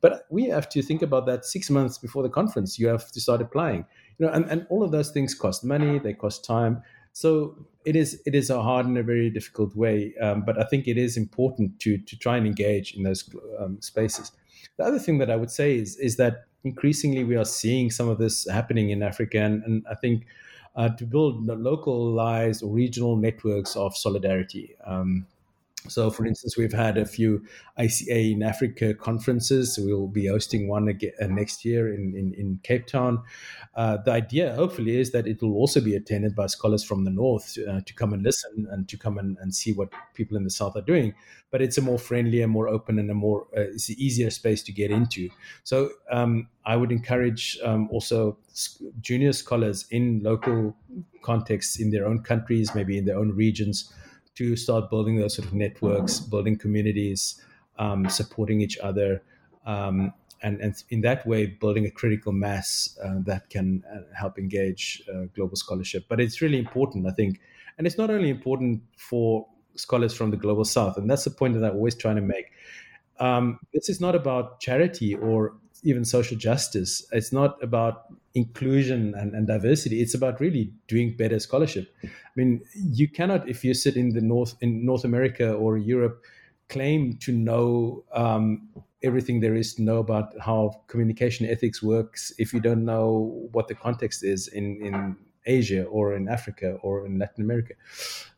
[0.00, 2.78] But we have to think about that six months before the conference.
[2.78, 3.84] You have to start applying.
[4.18, 6.82] You know, and, and all of those things cost money, they cost time.
[7.12, 10.14] So it is it is a hard and a very difficult way.
[10.20, 13.28] Um, but I think it is important to to try and engage in those
[13.58, 14.32] um, spaces.
[14.76, 18.08] The other thing that I would say is is that increasingly we are seeing some
[18.08, 20.26] of this happening in Africa, and, and I think
[20.74, 24.76] uh, to build localized or regional networks of solidarity.
[24.84, 25.26] Um,
[25.88, 27.44] so, for instance, we've had a few
[27.76, 29.78] ICA in Africa conferences.
[29.82, 33.22] We'll be hosting one again, uh, next year in, in, in Cape Town.
[33.74, 37.10] Uh, the idea, hopefully, is that it will also be attended by scholars from the
[37.10, 40.44] north uh, to come and listen and to come and, and see what people in
[40.44, 41.14] the south are doing.
[41.50, 44.30] But it's a more friendly and more open and a more uh, it's an easier
[44.30, 45.30] space to get into.
[45.64, 48.38] So, um, I would encourage um, also
[49.00, 50.76] junior scholars in local
[51.22, 53.92] contexts in their own countries, maybe in their own regions
[54.34, 57.40] to start building those sort of networks, building communities,
[57.78, 59.22] um, supporting each other,
[59.66, 60.12] um,
[60.42, 65.02] and, and in that way building a critical mass uh, that can uh, help engage
[65.12, 66.04] uh, global scholarship.
[66.08, 67.40] But it's really important, I think,
[67.78, 71.54] and it's not only important for scholars from the global south, and that's the point
[71.54, 72.46] that I'm always trying to make.
[73.20, 77.04] Um, this is not about charity or even social justice.
[77.12, 80.00] It's not about inclusion and, and diversity.
[80.00, 81.94] It's about really doing better scholarship.
[82.04, 86.24] I mean, you cannot, if you sit in the North, in North America or Europe,
[86.68, 88.68] claim to know um,
[89.02, 93.68] everything there is to know about how communication ethics works if you don't know what
[93.68, 97.74] the context is in, in Asia or in Africa or in Latin America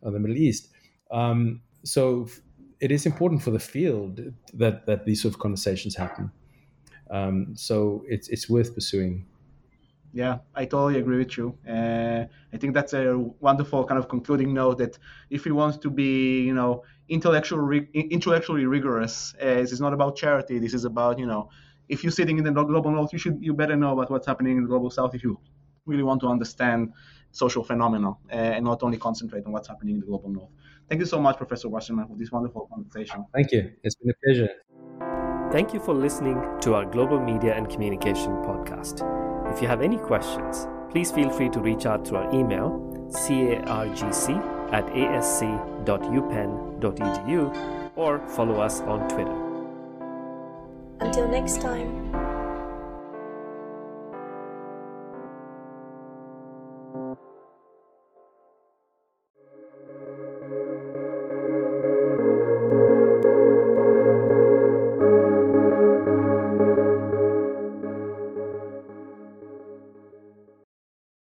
[0.03, 0.71] or the Middle East.
[1.11, 2.27] Um, so
[2.81, 4.21] it is important for the field
[4.55, 6.33] that, that these sort of conversations happen.
[7.11, 9.27] Um, so it's, it's worth pursuing.
[10.15, 11.59] Yeah, I totally agree with you.
[11.69, 14.97] Uh, I think that's a wonderful kind of concluding note that
[15.29, 20.15] if you want to be, you know, intellectually intellectually rigorous, uh, this is not about
[20.15, 20.61] charity.
[20.61, 21.51] This is about, you know,
[21.89, 24.57] if you're sitting in the global north, you should you better know about what's happening
[24.57, 25.39] in the global south if you
[25.85, 26.93] really want to understand
[27.33, 30.51] social phenomena uh, and not only concentrate on what's happening in the global north.
[30.89, 33.25] Thank you so much, Professor Wasserman, for this wonderful conversation.
[33.35, 33.73] Thank you.
[33.83, 34.49] It's been a pleasure.
[35.55, 39.05] Thank you for listening to our Global Media and Communication podcast.
[39.55, 42.71] If you have any questions, please feel free to reach out through our email,
[43.13, 44.31] cargc
[44.73, 45.87] at asc.upenn.edu,
[47.95, 49.31] or follow us on Twitter.
[50.99, 52.24] Until next time.